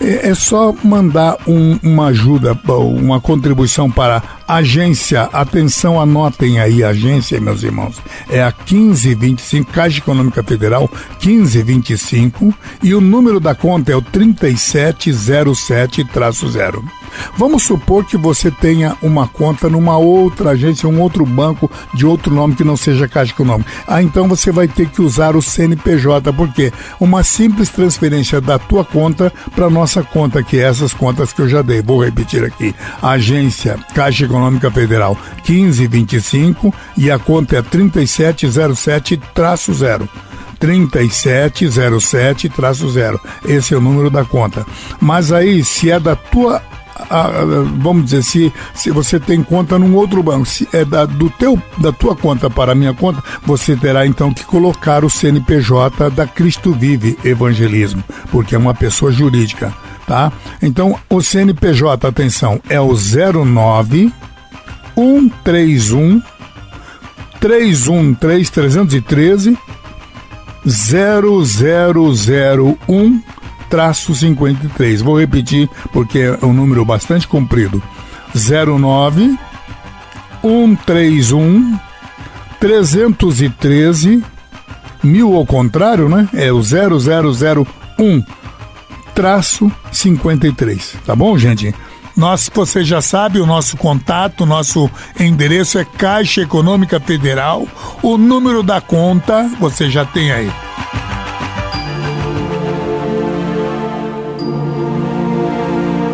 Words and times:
É, 0.00 0.30
é 0.30 0.34
só 0.34 0.74
mandar 0.82 1.36
um, 1.46 1.78
uma 1.82 2.06
ajuda, 2.06 2.58
uma 2.68 3.20
contribuição 3.20 3.90
para 3.90 4.22
agência. 4.46 5.22
Atenção, 5.32 5.98
anotem 6.00 6.60
aí 6.60 6.84
agência, 6.84 7.40
meus 7.40 7.62
irmãos. 7.62 7.96
É 8.28 8.42
a 8.42 8.52
1525, 8.52 9.72
Caixa 9.72 9.98
Econômica 9.98 10.42
Federal 10.42 10.90
1525 11.24 12.52
e 12.82 12.92
o 12.94 13.00
número 13.00 13.40
da 13.40 13.54
conta 13.54 13.92
é 13.92 13.96
o 13.96 14.02
3707-0. 14.02 16.84
Vamos 17.36 17.62
supor 17.62 18.04
que 18.04 18.16
você 18.16 18.50
tenha 18.50 18.96
uma 19.00 19.28
conta 19.28 19.68
numa 19.68 19.96
outra 19.96 20.50
agência, 20.50 20.88
um 20.88 21.00
outro 21.00 21.24
banco 21.24 21.70
de 21.94 22.04
outro 22.04 22.34
nome 22.34 22.56
que 22.56 22.64
não 22.64 22.76
seja 22.76 23.06
Caixa 23.06 23.32
Econômica. 23.32 23.70
Ah, 23.86 24.02
então 24.02 24.26
você 24.28 24.50
vai 24.50 24.66
ter 24.66 24.88
que 24.88 25.00
usar 25.00 25.36
o 25.36 25.42
CNPJ, 25.42 26.32
porque 26.32 26.72
uma 27.00 27.22
simples 27.22 27.68
transferência 27.68 28.40
da 28.40 28.58
tua 28.58 28.84
conta 28.84 29.32
para 29.54 29.70
nossa 29.70 30.02
conta, 30.02 30.42
que 30.42 30.58
é 30.58 30.62
essas 30.62 30.92
contas 30.92 31.32
que 31.32 31.40
eu 31.40 31.48
já 31.48 31.62
dei. 31.62 31.80
Vou 31.80 32.04
repetir 32.04 32.42
aqui. 32.44 32.74
Agência 33.00 33.78
Caixa 33.94 34.24
Econômica 34.24 34.33
Federal 34.72 35.16
1525 35.48 36.72
e 36.96 37.10
a 37.10 37.18
conta 37.18 37.56
é 37.56 37.62
3707-0. 37.62 40.08
3707-0. 40.60 43.20
Esse 43.44 43.74
é 43.74 43.76
o 43.76 43.80
número 43.80 44.08
da 44.10 44.24
conta. 44.24 44.64
Mas 45.00 45.32
aí, 45.32 45.64
se 45.64 45.90
é 45.90 45.98
da 46.00 46.16
tua 46.16 46.62
vamos 47.78 48.04
dizer, 48.04 48.22
se, 48.22 48.52
se 48.72 48.90
você 48.90 49.18
tem 49.18 49.42
conta 49.42 49.78
num 49.78 49.94
outro 49.94 50.22
banco, 50.22 50.46
se 50.46 50.68
é 50.72 50.84
da, 50.84 51.04
do 51.04 51.28
teu, 51.28 51.60
da 51.78 51.92
tua 51.92 52.14
conta 52.14 52.48
para 52.48 52.72
a 52.72 52.74
minha 52.74 52.94
conta, 52.94 53.22
você 53.44 53.76
terá 53.76 54.06
então 54.06 54.32
que 54.32 54.44
colocar 54.44 55.04
o 55.04 55.10
CNPJ 55.10 56.10
da 56.10 56.26
Cristo 56.26 56.72
Vive 56.72 57.18
Evangelismo, 57.24 58.02
porque 58.30 58.54
é 58.54 58.58
uma 58.58 58.74
pessoa 58.74 59.10
jurídica, 59.10 59.74
tá? 60.06 60.30
Então, 60.62 60.96
o 61.08 61.22
CNPJ, 61.22 62.06
atenção, 62.06 62.60
é 62.68 62.80
o 62.80 62.94
09 62.94 64.12
131 64.94 66.22
313 67.40 68.50
313 68.50 69.58
0001 70.66 73.22
traço 73.68 74.14
53. 74.14 75.02
Vou 75.02 75.18
repetir 75.18 75.68
porque 75.92 76.20
é 76.20 76.38
um 76.44 76.52
número 76.52 76.84
bastante 76.84 77.26
comprido. 77.26 77.82
09 78.34 79.36
131 80.42 81.76
313 82.60 84.22
mil 85.02 85.34
ao 85.36 85.44
contrário, 85.44 86.08
né? 86.08 86.28
É 86.32 86.52
o 86.52 86.62
0001 86.62 88.24
traço 89.14 89.70
53. 89.92 90.96
Tá 91.06 91.14
bom, 91.14 91.38
gente? 91.38 91.74
Nós, 92.16 92.50
você 92.52 92.84
já 92.84 93.02
sabe, 93.02 93.40
o 93.40 93.46
nosso 93.46 93.76
contato, 93.76 94.42
o 94.42 94.46
nosso 94.46 94.88
endereço 95.18 95.78
é 95.78 95.84
Caixa 95.84 96.42
Econômica 96.42 97.00
Federal. 97.00 97.66
O 98.02 98.16
número 98.16 98.62
da 98.62 98.80
conta 98.80 99.50
você 99.58 99.90
já 99.90 100.04
tem 100.04 100.30
aí. 100.30 100.50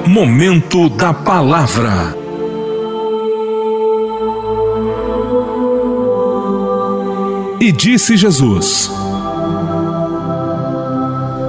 Momento 0.06 0.88
da 0.88 1.12
Palavra. 1.12 2.16
E 7.60 7.70
disse 7.70 8.16
Jesus: 8.16 8.90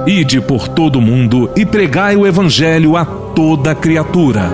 Ide 0.06 0.40
por 0.40 0.66
todo 0.66 0.96
o 0.96 1.00
mundo 1.00 1.48
e 1.56 1.64
pregai 1.64 2.16
o 2.16 2.26
Evangelho 2.26 2.96
a 2.96 3.04
toda 3.04 3.72
criatura. 3.72 4.50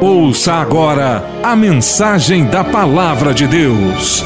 Ouça 0.00 0.52
agora 0.54 1.24
a 1.42 1.56
mensagem 1.56 2.44
da 2.44 2.62
Palavra 2.62 3.34
de 3.34 3.48
Deus. 3.48 4.22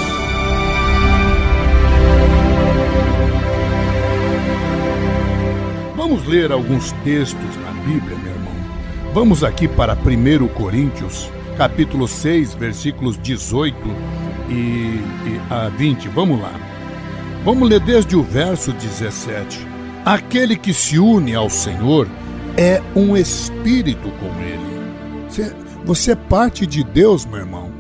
Vamos 5.97 6.27
ler 6.27 6.53
alguns 6.53 6.93
textos 7.03 7.57
na 7.65 7.73
Bíblia, 7.83 8.19
meu 8.19 8.33
irmão. 8.33 8.53
Vamos 9.15 9.43
aqui 9.43 9.67
para 9.67 9.95
1 9.95 10.49
Coríntios, 10.49 11.31
capítulo 11.57 12.07
6, 12.07 12.53
versículos 12.53 13.19
18 13.19 13.75
e, 14.51 14.53
e 14.53 15.41
a 15.49 15.71
20. 15.71 16.09
Vamos 16.09 16.39
lá. 16.39 16.72
Vamos 17.45 17.69
ler 17.69 17.81
desde 17.81 18.15
o 18.15 18.23
verso 18.23 18.73
17. 18.73 19.67
Aquele 20.05 20.57
que 20.57 20.73
se 20.73 20.97
une 20.97 21.35
ao 21.35 21.51
Senhor 21.51 22.09
é 22.57 22.81
um 22.95 23.17
espírito 23.17 24.11
com 24.13 24.27
ele. 24.41 25.29
Você, 25.29 25.53
você 25.85 26.13
é 26.13 26.17
parte 26.17 26.65
de 26.65 26.85
Deus, 26.85 27.27
meu 27.27 27.41
irmão. 27.41 27.73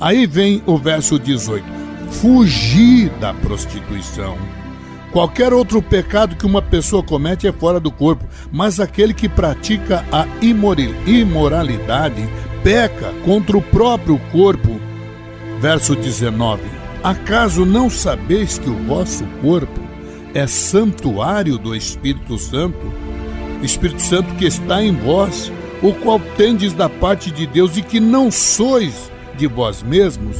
Aí 0.00 0.26
vem 0.26 0.64
o 0.66 0.76
verso 0.76 1.16
18: 1.16 1.64
fugir 2.10 3.08
da 3.20 3.32
prostituição. 3.32 4.36
Qualquer 5.12 5.52
outro 5.52 5.80
pecado 5.80 6.34
que 6.34 6.44
uma 6.44 6.60
pessoa 6.60 7.00
comete 7.00 7.46
é 7.46 7.52
fora 7.52 7.78
do 7.78 7.92
corpo, 7.92 8.24
mas 8.50 8.80
aquele 8.80 9.14
que 9.14 9.28
pratica 9.28 10.04
a 10.10 10.26
imoralidade 11.06 12.28
peca 12.64 13.14
contra 13.24 13.56
o 13.56 13.62
próprio 13.62 14.18
corpo. 14.32 14.80
Verso 15.60 15.94
19: 15.94 16.83
Acaso 17.04 17.66
não 17.66 17.90
sabeis 17.90 18.58
que 18.58 18.70
o 18.70 18.82
vosso 18.84 19.26
corpo 19.42 19.78
é 20.32 20.46
santuário 20.46 21.58
do 21.58 21.76
Espírito 21.76 22.38
Santo? 22.38 22.90
Espírito 23.62 24.00
Santo 24.00 24.34
que 24.36 24.46
está 24.46 24.82
em 24.82 24.96
vós, 24.96 25.52
o 25.82 25.92
qual 25.92 26.18
tendes 26.18 26.72
da 26.72 26.88
parte 26.88 27.30
de 27.30 27.46
Deus 27.46 27.76
e 27.76 27.82
que 27.82 28.00
não 28.00 28.30
sois 28.30 29.12
de 29.36 29.46
vós 29.46 29.82
mesmos? 29.82 30.38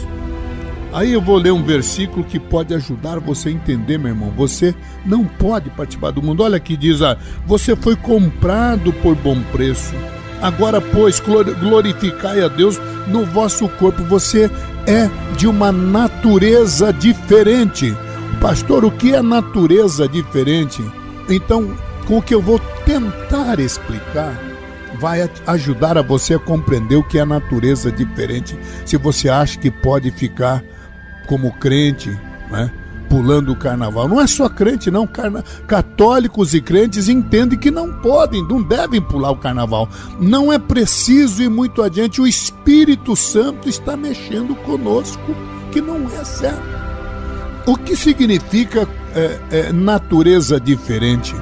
Aí 0.90 1.12
eu 1.12 1.20
vou 1.20 1.36
ler 1.36 1.52
um 1.52 1.62
versículo 1.62 2.24
que 2.24 2.40
pode 2.40 2.72
ajudar 2.72 3.20
você 3.20 3.50
a 3.50 3.52
entender, 3.52 3.98
meu 3.98 4.12
irmão. 4.12 4.32
Você 4.34 4.74
não 5.04 5.22
pode 5.22 5.68
participar 5.68 6.12
do 6.12 6.22
mundo. 6.22 6.42
Olha 6.44 6.56
aqui 6.56 6.78
diz: 6.78 7.02
ah, 7.02 7.18
você 7.44 7.76
foi 7.76 7.94
comprado 7.94 8.90
por 8.90 9.14
bom 9.16 9.38
preço. 9.52 9.92
Agora, 10.40 10.80
pois, 10.80 11.20
glorificai 11.60 12.42
a 12.42 12.48
Deus 12.48 12.80
no 13.06 13.26
vosso 13.26 13.68
corpo. 13.68 14.02
Você 14.04 14.50
é 14.86 15.08
de 15.36 15.46
uma 15.46 15.72
natureza 15.72 16.92
diferente. 16.92 17.96
Pastor, 18.40 18.84
o 18.84 18.90
que 18.90 19.14
é 19.14 19.22
natureza 19.22 20.06
diferente? 20.08 20.82
Então, 21.28 21.76
com 22.06 22.18
o 22.18 22.22
que 22.22 22.34
eu 22.34 22.42
vou 22.42 22.58
tentar 22.84 23.58
explicar, 23.58 24.38
vai 24.98 25.28
ajudar 25.46 25.96
a 25.96 26.02
você 26.02 26.34
a 26.34 26.38
compreender 26.38 26.96
o 26.96 27.02
que 27.02 27.18
é 27.18 27.24
natureza 27.24 27.90
diferente. 27.90 28.58
Se 28.84 28.96
você 28.96 29.28
acha 29.28 29.58
que 29.58 29.70
pode 29.70 30.10
ficar 30.10 30.62
como 31.26 31.52
crente, 31.52 32.10
né? 32.50 32.70
Pulando 33.14 33.52
o 33.52 33.56
carnaval. 33.56 34.08
Não 34.08 34.20
é 34.20 34.26
só 34.26 34.48
crente, 34.48 34.90
não. 34.90 35.06
Carna... 35.06 35.44
Católicos 35.68 36.52
e 36.52 36.60
crentes 36.60 37.08
entendem 37.08 37.56
que 37.56 37.70
não 37.70 37.92
podem, 37.92 38.42
não 38.42 38.60
devem 38.60 39.00
pular 39.00 39.30
o 39.30 39.36
carnaval. 39.36 39.88
Não 40.18 40.52
é 40.52 40.58
preciso 40.58 41.40
ir 41.40 41.48
muito 41.48 41.80
adiante. 41.80 42.20
O 42.20 42.26
Espírito 42.26 43.14
Santo 43.14 43.68
está 43.68 43.96
mexendo 43.96 44.56
conosco, 44.56 45.32
que 45.70 45.80
não 45.80 46.08
é 46.08 46.24
certo. 46.24 46.60
O 47.64 47.76
que 47.76 47.94
significa 47.94 48.88
é, 49.14 49.38
é, 49.52 49.72
natureza 49.72 50.58
diferente? 50.58 51.36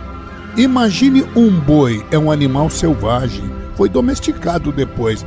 Imagine 0.59 1.25
um 1.35 1.59
boi, 1.59 2.05
é 2.11 2.19
um 2.19 2.31
animal 2.31 2.69
selvagem. 2.69 3.51
Foi 3.77 3.89
domesticado 3.89 4.71
depois, 4.71 5.25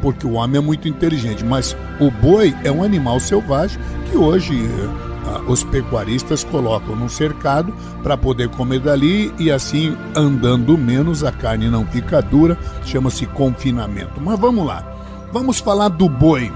porque 0.00 0.28
o 0.28 0.34
homem 0.34 0.58
é 0.58 0.60
muito 0.60 0.86
inteligente, 0.86 1.44
mas 1.44 1.76
o 1.98 2.08
boi 2.08 2.54
é 2.62 2.70
um 2.70 2.84
animal 2.84 3.18
selvagem 3.18 3.80
que 4.08 4.16
hoje 4.16 4.70
ah, 4.80 5.07
os 5.46 5.64
pecuaristas 5.64 6.44
colocam 6.44 6.96
no 6.96 7.08
cercado 7.08 7.72
para 8.02 8.16
poder 8.16 8.48
comer 8.50 8.80
dali 8.80 9.32
e 9.38 9.50
assim 9.50 9.96
andando 10.14 10.76
menos 10.76 11.24
a 11.24 11.32
carne 11.32 11.68
não 11.68 11.86
fica 11.86 12.20
dura, 12.20 12.58
chama-se 12.84 13.26
confinamento. 13.26 14.20
Mas 14.20 14.38
vamos 14.38 14.66
lá. 14.66 14.84
Vamos 15.32 15.60
falar 15.60 15.88
do 15.88 16.08
boi. 16.08 16.52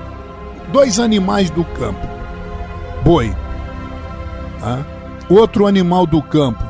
Dois 0.72 0.98
animais 0.98 1.50
do 1.50 1.64
campo. 1.64 2.06
Boi. 3.04 3.34
Ah, 4.62 4.82
outro 5.28 5.66
animal 5.66 6.06
do 6.06 6.22
campo. 6.22 6.62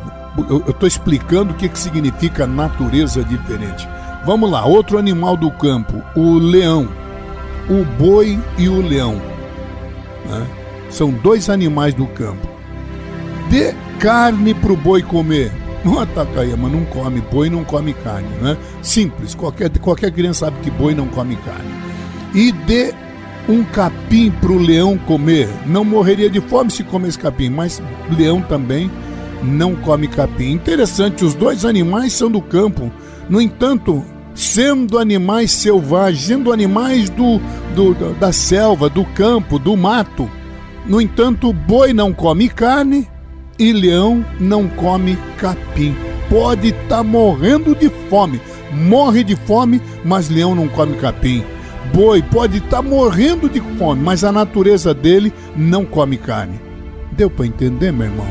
Eu 0.48 0.64
estou 0.66 0.88
explicando 0.88 1.52
o 1.52 1.56
que, 1.56 1.68
que 1.68 1.78
significa 1.78 2.46
natureza 2.46 3.22
diferente. 3.22 3.86
Vamos 4.24 4.50
lá, 4.50 4.64
outro 4.64 4.98
animal 4.98 5.36
do 5.36 5.50
campo, 5.50 6.02
o 6.16 6.38
leão. 6.38 6.88
O 7.68 7.84
boi 7.84 8.40
e 8.56 8.68
o 8.68 8.80
leão. 8.80 9.20
Né? 10.24 10.61
São 10.92 11.10
dois 11.10 11.48
animais 11.48 11.94
do 11.94 12.06
campo. 12.06 12.46
Dê 13.50 13.74
carne 13.98 14.54
para 14.54 14.72
o 14.72 14.76
boi 14.76 15.02
comer. 15.02 15.50
Não 15.84 15.98
Atacayama 15.98 16.68
não 16.68 16.84
come 16.84 17.20
boi, 17.20 17.50
não 17.50 17.64
come 17.64 17.92
carne, 17.92 18.28
né? 18.40 18.56
Simples, 18.82 19.34
qualquer, 19.34 19.68
qualquer 19.78 20.12
criança 20.12 20.46
sabe 20.46 20.58
que 20.60 20.70
boi 20.70 20.94
não 20.94 21.08
come 21.08 21.34
carne. 21.36 21.72
E 22.34 22.52
dê 22.52 22.94
um 23.48 23.64
capim 23.64 24.30
para 24.30 24.52
o 24.52 24.58
leão 24.58 24.96
comer. 24.96 25.48
Não 25.66 25.84
morreria 25.84 26.30
de 26.30 26.40
fome 26.40 26.70
se 26.70 26.84
comesse 26.84 27.18
capim, 27.18 27.48
mas 27.48 27.82
leão 28.16 28.40
também 28.40 28.90
não 29.42 29.74
come 29.74 30.06
capim. 30.06 30.52
Interessante, 30.52 31.24
os 31.24 31.34
dois 31.34 31.64
animais 31.64 32.12
são 32.12 32.30
do 32.30 32.40
campo. 32.40 32.92
No 33.28 33.40
entanto, 33.40 34.04
sendo 34.34 34.98
animais 34.98 35.50
selvagens, 35.50 36.24
sendo 36.26 36.52
animais 36.52 37.10
do, 37.10 37.40
do, 37.74 38.14
da 38.14 38.32
selva, 38.32 38.88
do 38.88 39.04
campo, 39.04 39.58
do 39.58 39.76
mato. 39.76 40.30
No 40.86 41.00
entanto, 41.00 41.52
boi 41.52 41.92
não 41.92 42.12
come 42.12 42.48
carne 42.48 43.08
e 43.58 43.72
leão 43.72 44.24
não 44.40 44.68
come 44.68 45.16
capim. 45.36 45.94
Pode 46.28 46.68
estar 46.68 46.88
tá 46.88 47.02
morrendo 47.04 47.74
de 47.74 47.88
fome, 48.08 48.40
morre 48.72 49.22
de 49.22 49.36
fome, 49.36 49.80
mas 50.04 50.28
leão 50.28 50.54
não 50.54 50.66
come 50.66 50.96
capim. 50.96 51.44
Boi 51.94 52.22
pode 52.22 52.58
estar 52.58 52.78
tá 52.78 52.82
morrendo 52.82 53.48
de 53.48 53.60
fome, 53.78 54.02
mas 54.02 54.24
a 54.24 54.32
natureza 54.32 54.92
dele 54.92 55.32
não 55.56 55.84
come 55.84 56.16
carne. 56.16 56.60
Deu 57.12 57.30
para 57.30 57.46
entender, 57.46 57.92
meu 57.92 58.06
irmão? 58.06 58.26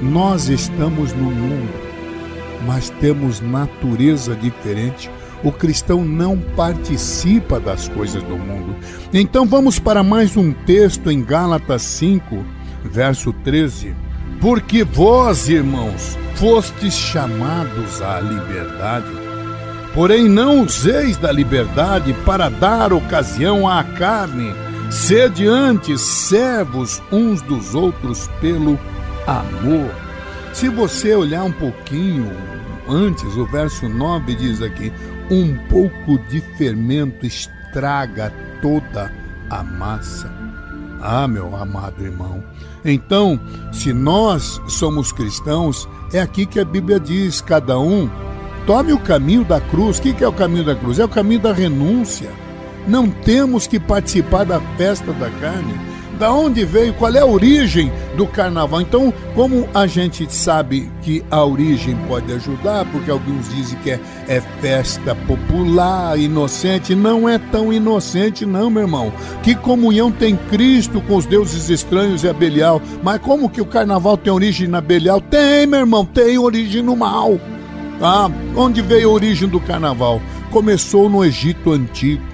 Nós 0.00 0.48
estamos 0.48 1.12
no 1.12 1.30
mundo, 1.30 1.72
mas 2.66 2.90
temos 2.90 3.40
natureza 3.40 4.34
diferente. 4.34 5.10
O 5.44 5.50
cristão 5.50 6.04
não 6.04 6.38
participa 6.38 7.58
das 7.58 7.88
coisas 7.88 8.22
do 8.22 8.36
mundo. 8.36 8.76
Então 9.12 9.44
vamos 9.44 9.78
para 9.78 10.02
mais 10.02 10.36
um 10.36 10.52
texto 10.52 11.10
em 11.10 11.22
Gálatas 11.22 11.82
5, 11.82 12.44
verso 12.84 13.32
13. 13.32 13.94
Porque 14.40 14.84
vós, 14.84 15.48
irmãos, 15.48 16.16
fostes 16.36 16.94
chamados 16.94 18.00
à 18.00 18.20
liberdade. 18.20 19.10
Porém, 19.94 20.28
não 20.28 20.62
useis 20.62 21.16
da 21.16 21.30
liberdade 21.30 22.14
para 22.24 22.48
dar 22.48 22.92
ocasião 22.92 23.68
à 23.68 23.82
carne. 23.82 24.54
Sede 24.90 25.46
antes 25.46 26.00
servos 26.00 27.02
uns 27.10 27.42
dos 27.42 27.74
outros 27.74 28.28
pelo 28.40 28.78
amor. 29.26 29.90
Se 30.52 30.68
você 30.68 31.14
olhar 31.14 31.44
um 31.44 31.52
pouquinho 31.52 32.30
antes, 32.88 33.36
o 33.36 33.46
verso 33.46 33.88
9 33.88 34.34
diz 34.34 34.60
aqui: 34.62 34.92
um 35.32 35.56
pouco 35.66 36.18
de 36.28 36.42
fermento 36.58 37.24
estraga 37.24 38.30
toda 38.60 39.10
a 39.48 39.62
massa. 39.62 40.30
Ah, 41.00 41.26
meu 41.26 41.56
amado 41.56 42.04
irmão. 42.04 42.44
Então, 42.84 43.40
se 43.72 43.94
nós 43.94 44.60
somos 44.68 45.10
cristãos, 45.10 45.88
é 46.12 46.20
aqui 46.20 46.44
que 46.44 46.60
a 46.60 46.64
Bíblia 46.66 47.00
diz: 47.00 47.40
cada 47.40 47.78
um 47.78 48.10
tome 48.66 48.92
o 48.92 48.98
caminho 48.98 49.42
da 49.42 49.58
cruz. 49.58 49.98
O 49.98 50.02
que 50.02 50.22
é 50.22 50.28
o 50.28 50.32
caminho 50.32 50.64
da 50.64 50.76
cruz? 50.76 50.98
É 50.98 51.04
o 51.04 51.08
caminho 51.08 51.40
da 51.40 51.52
renúncia. 51.52 52.30
Não 52.86 53.08
temos 53.08 53.66
que 53.66 53.80
participar 53.80 54.44
da 54.44 54.60
festa 54.76 55.12
da 55.14 55.30
carne 55.30 55.91
da 56.22 56.32
onde 56.32 56.64
veio, 56.64 56.94
qual 56.94 57.12
é 57.12 57.18
a 57.18 57.26
origem 57.26 57.90
do 58.16 58.28
carnaval. 58.28 58.80
Então, 58.80 59.12
como 59.34 59.68
a 59.74 59.88
gente 59.88 60.32
sabe 60.32 60.88
que 61.02 61.20
a 61.28 61.44
origem 61.44 61.96
pode 62.06 62.32
ajudar, 62.32 62.84
porque 62.92 63.10
alguns 63.10 63.48
dizem 63.48 63.76
que 63.80 63.90
é, 63.90 64.00
é 64.28 64.40
festa 64.60 65.16
popular, 65.16 66.16
inocente, 66.16 66.94
não 66.94 67.28
é 67.28 67.38
tão 67.38 67.72
inocente, 67.72 68.46
não, 68.46 68.70
meu 68.70 68.82
irmão. 68.82 69.12
Que 69.42 69.56
comunhão 69.56 70.12
tem 70.12 70.36
Cristo 70.36 71.00
com 71.00 71.16
os 71.16 71.26
deuses 71.26 71.68
estranhos 71.68 72.22
e 72.22 72.28
a 72.28 72.32
Belial? 72.32 72.80
Mas 73.02 73.18
como 73.18 73.50
que 73.50 73.60
o 73.60 73.66
carnaval 73.66 74.16
tem 74.16 74.32
origem 74.32 74.68
na 74.68 74.80
Belial? 74.80 75.20
Tem, 75.20 75.66
meu 75.66 75.80
irmão, 75.80 76.04
tem 76.04 76.38
origem 76.38 76.82
no 76.82 76.94
mal. 76.94 77.36
Ah, 78.00 78.30
onde 78.54 78.80
veio 78.80 79.10
a 79.10 79.12
origem 79.12 79.48
do 79.48 79.58
carnaval? 79.58 80.22
Começou 80.52 81.10
no 81.10 81.24
Egito 81.24 81.72
Antigo 81.72 82.31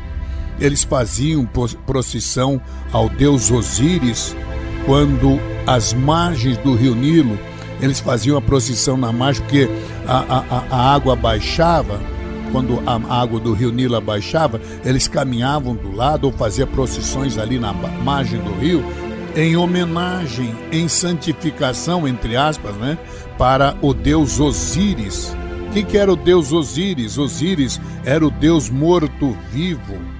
eles 0.60 0.84
faziam 0.84 1.48
procissão 1.86 2.60
ao 2.92 3.08
deus 3.08 3.50
Osíris 3.50 4.34
quando 4.84 5.38
as 5.66 5.92
margens 5.92 6.56
do 6.58 6.74
rio 6.74 6.94
Nilo, 6.94 7.38
eles 7.80 8.00
faziam 8.00 8.38
a 8.38 8.40
procissão 8.40 8.96
na 8.96 9.12
margem 9.12 9.42
porque 9.42 9.68
a, 10.06 10.38
a, 10.38 10.64
a 10.70 10.94
água 10.94 11.14
baixava, 11.14 12.00
quando 12.50 12.82
a 12.86 13.20
água 13.20 13.38
do 13.38 13.52
rio 13.52 13.70
Nilo 13.70 13.94
abaixava, 13.94 14.60
eles 14.84 15.06
caminhavam 15.06 15.74
do 15.74 15.94
lado 15.94 16.24
ou 16.24 16.32
faziam 16.32 16.66
procissões 16.66 17.36
ali 17.36 17.58
na 17.58 17.72
margem 17.72 18.40
do 18.40 18.52
rio 18.54 18.82
em 19.36 19.56
homenagem, 19.56 20.56
em 20.72 20.88
santificação, 20.88 22.08
entre 22.08 22.34
aspas, 22.34 22.74
né, 22.76 22.98
para 23.36 23.76
o 23.82 23.92
deus 23.92 24.40
Osíris. 24.40 25.36
O 25.68 25.70
que, 25.72 25.82
que 25.82 25.98
era 25.98 26.10
o 26.10 26.16
deus 26.16 26.50
Osíris? 26.50 27.18
Osíris 27.18 27.78
era 28.04 28.26
o 28.26 28.30
deus 28.30 28.70
morto-vivo 28.70 30.17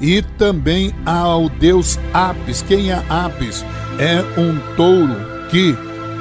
E 0.00 0.22
também 0.22 0.94
ao 1.04 1.48
deus 1.48 1.98
Apis. 2.12 2.62
Quem 2.62 2.90
é 2.90 3.02
Apis? 3.08 3.64
É 3.98 4.22
um 4.40 4.58
touro 4.76 5.16
que 5.50 5.76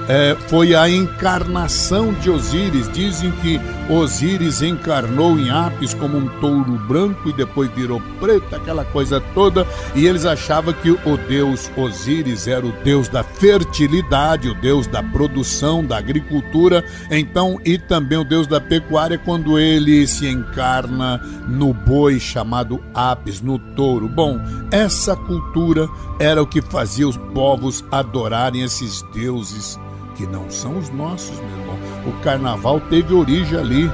é, 0.09 0.35
foi 0.47 0.73
a 0.73 0.89
encarnação 0.89 2.11
de 2.13 2.31
Osíris. 2.31 2.91
Dizem 2.91 3.31
que 3.43 3.61
Osíris 3.87 4.63
encarnou 4.63 5.39
em 5.39 5.51
Apis 5.51 5.93
como 5.93 6.17
um 6.17 6.27
touro 6.39 6.79
branco 6.87 7.29
e 7.29 7.33
depois 7.33 7.69
virou 7.71 8.01
preto, 8.19 8.55
aquela 8.55 8.83
coisa 8.83 9.21
toda. 9.35 9.67
E 9.93 10.07
eles 10.07 10.25
achavam 10.25 10.73
que 10.73 10.89
o 10.89 11.17
deus 11.27 11.69
Osíris 11.77 12.47
era 12.47 12.65
o 12.65 12.71
deus 12.83 13.07
da 13.07 13.23
fertilidade, 13.23 14.49
o 14.49 14.59
deus 14.59 14.87
da 14.87 15.03
produção, 15.03 15.85
da 15.85 15.99
agricultura. 15.99 16.83
Então, 17.11 17.61
e 17.63 17.77
também 17.77 18.17
o 18.17 18.23
deus 18.23 18.47
da 18.47 18.59
pecuária, 18.59 19.19
quando 19.19 19.59
ele 19.59 20.07
se 20.07 20.27
encarna 20.27 21.21
no 21.47 21.71
boi 21.71 22.19
chamado 22.19 22.83
Apis, 22.95 23.41
no 23.41 23.59
touro. 23.59 24.09
Bom, 24.09 24.39
essa 24.71 25.15
cultura 25.15 25.87
era 26.19 26.41
o 26.41 26.47
que 26.47 26.63
fazia 26.63 27.07
os 27.07 27.15
povos 27.15 27.85
adorarem 27.91 28.63
esses 28.63 29.03
deuses 29.13 29.77
que 30.19 30.27
não 30.27 30.51
são 30.51 30.77
os 30.77 30.89
nossos, 30.89 31.39
meu 31.39 31.49
irmão. 31.49 31.79
O 32.05 32.11
carnaval 32.21 32.81
teve 32.81 33.13
origem 33.13 33.57
ali. 33.57 33.89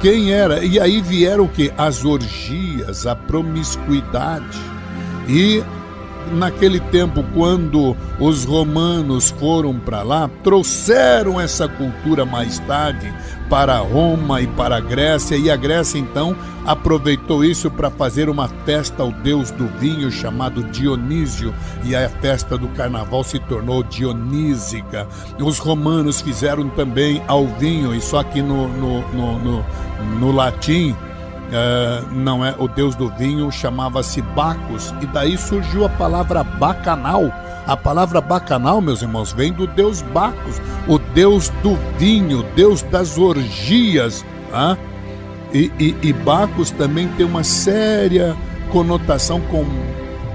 Quem 0.00 0.32
era? 0.32 0.64
E 0.64 0.80
aí 0.80 1.02
vieram 1.02 1.44
o 1.44 1.48
que? 1.48 1.70
As 1.76 2.02
orgias, 2.02 3.06
a 3.06 3.14
promiscuidade. 3.14 4.58
E 5.28 5.62
naquele 6.32 6.80
tempo, 6.80 7.22
quando 7.34 7.94
os 8.18 8.46
romanos 8.46 9.28
foram 9.38 9.78
para 9.78 10.02
lá, 10.02 10.30
trouxeram 10.42 11.38
essa 11.38 11.68
cultura 11.68 12.24
mais 12.24 12.58
tarde 12.60 13.12
para 13.48 13.78
Roma 13.78 14.40
e 14.40 14.46
para 14.46 14.76
a 14.76 14.80
Grécia, 14.80 15.36
e 15.36 15.50
a 15.50 15.56
Grécia 15.56 15.98
então 15.98 16.36
aproveitou 16.64 17.44
isso 17.44 17.70
para 17.70 17.90
fazer 17.90 18.28
uma 18.28 18.48
festa 18.64 19.02
ao 19.02 19.12
deus 19.12 19.50
do 19.50 19.66
vinho 19.78 20.10
chamado 20.10 20.64
Dionísio, 20.64 21.54
e 21.84 21.94
a 21.94 22.08
festa 22.08 22.58
do 22.58 22.68
carnaval 22.68 23.22
se 23.22 23.38
tornou 23.38 23.82
dionísica. 23.82 25.06
Os 25.40 25.58
romanos 25.58 26.20
fizeram 26.20 26.68
também 26.70 27.22
ao 27.28 27.46
vinho, 27.46 27.94
e 27.94 28.00
só 28.00 28.22
que 28.22 28.42
no, 28.42 28.68
no, 28.68 29.00
no, 29.12 29.38
no, 29.38 29.64
no 30.20 30.32
latim 30.32 30.94
Uh, 31.46 32.04
não 32.12 32.44
é 32.44 32.56
o 32.58 32.66
deus 32.66 32.96
do 32.96 33.08
vinho 33.08 33.52
chamava-se 33.52 34.20
Bacchus. 34.20 34.92
E 35.00 35.06
daí 35.06 35.38
surgiu 35.38 35.84
a 35.84 35.88
palavra 35.88 36.42
bacanal 36.42 37.32
a 37.66 37.76
palavra 37.76 38.20
bacanal, 38.20 38.80
meus 38.80 39.02
irmãos, 39.02 39.32
vem 39.32 39.52
do 39.52 39.66
deus 39.66 40.00
Bacchus, 40.00 40.60
o 40.86 40.98
deus 40.98 41.48
do 41.62 41.76
vinho, 41.98 42.44
deus 42.54 42.82
das 42.82 43.18
orgias. 43.18 44.24
Ah? 44.52 44.76
E, 45.52 45.72
e, 45.78 45.96
e 46.02 46.12
Bacchus 46.12 46.70
também 46.70 47.08
tem 47.16 47.26
uma 47.26 47.42
séria 47.42 48.36
conotação 48.70 49.40
com 49.40 49.64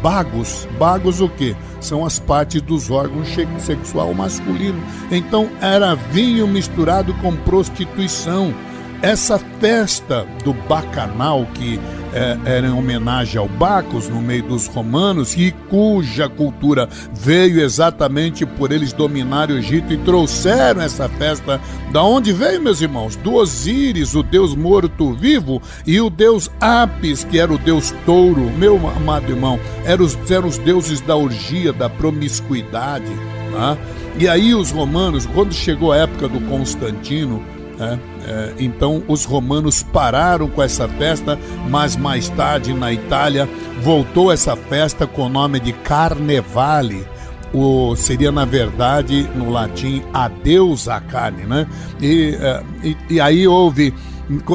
bagos. 0.02 0.68
Bagos 0.78 1.22
o 1.22 1.30
quê? 1.30 1.56
São 1.80 2.06
as 2.06 2.20
partes 2.20 2.62
dos 2.62 2.92
órgãos 2.92 3.30
sexual 3.60 4.14
masculino. 4.14 4.82
Então 5.10 5.50
era 5.62 5.96
vinho 5.96 6.48
misturado 6.48 7.14
com 7.16 7.36
prostituição. 7.36 8.54
Essa 9.02 9.40
festa 9.60 10.28
do 10.44 10.54
bacanal 10.54 11.46
que 11.54 11.80
é, 12.14 12.38
era 12.46 12.68
em 12.68 12.72
homenagem 12.72 13.40
ao 13.40 13.48
Bacchus 13.48 14.10
no 14.10 14.22
meio 14.22 14.44
dos 14.44 14.68
romanos 14.68 15.36
e 15.36 15.52
cuja 15.70 16.28
cultura 16.28 16.88
veio 17.14 17.62
exatamente 17.62 18.46
por 18.46 18.72
eles 18.72 18.94
dominar 18.94 19.50
o 19.50 19.58
Egito 19.58 19.94
e 19.94 19.98
trouxeram 19.98 20.82
essa 20.82 21.08
festa. 21.08 21.60
Da 21.92 22.04
onde 22.04 22.34
veio, 22.34 22.62
meus 22.62 22.82
irmãos? 22.82 23.16
Do 23.16 23.36
Osíris, 23.36 24.16
o 24.16 24.24
deus 24.24 24.56
morto-vivo, 24.56 25.62
e 25.86 26.00
o 26.00 26.10
deus 26.10 26.50
Apis, 26.60 27.24
que 27.24 27.40
era 27.40 27.54
o 27.54 27.58
deus 27.58 27.94
touro. 28.06 28.50
Meu 28.58 28.76
amado 28.90 29.32
irmão, 29.32 29.60
eram 29.86 30.06
os, 30.06 30.18
eram 30.30 30.48
os 30.48 30.58
deuses 30.58 31.02
da 31.02 31.16
orgia, 31.16 31.74
da 31.74 31.90
promiscuidade. 31.90 33.12
Tá? 33.52 33.78
E 34.18 34.28
aí 34.28 34.54
os 34.54 34.72
romanos, 34.72 35.26
quando 35.26 35.54
chegou 35.54 35.92
a 35.92 35.98
época 35.98 36.28
do 36.28 36.40
Constantino, 36.42 37.44
é, 37.80 38.00
é, 38.26 38.54
então 38.60 39.04
os 39.08 39.26
romanos 39.26 39.84
pararam 39.84 40.48
com 40.48 40.62
essa 40.62 40.88
festa, 40.88 41.38
mas 41.70 41.96
mais 41.96 42.30
tarde 42.30 42.74
na 42.74 42.92
Itália 42.92 43.50
voltou 43.82 44.32
essa 44.32 44.56
festa 44.56 45.08
com 45.08 45.24
o 45.24 45.30
nome 45.30 45.60
de 45.60 45.74
Carnevale. 45.74 47.06
O, 47.54 47.96
seria 47.98 48.32
na 48.32 48.46
verdade 48.46 49.30
no 49.36 49.50
latim 49.50 50.02
adeus 50.14 50.88
à 50.88 51.02
carne, 51.02 51.44
né? 51.44 51.68
E, 52.00 52.38
é, 52.40 52.64
e, 52.82 52.98
e 53.10 53.22
aí 53.22 53.46
houve 53.48 53.94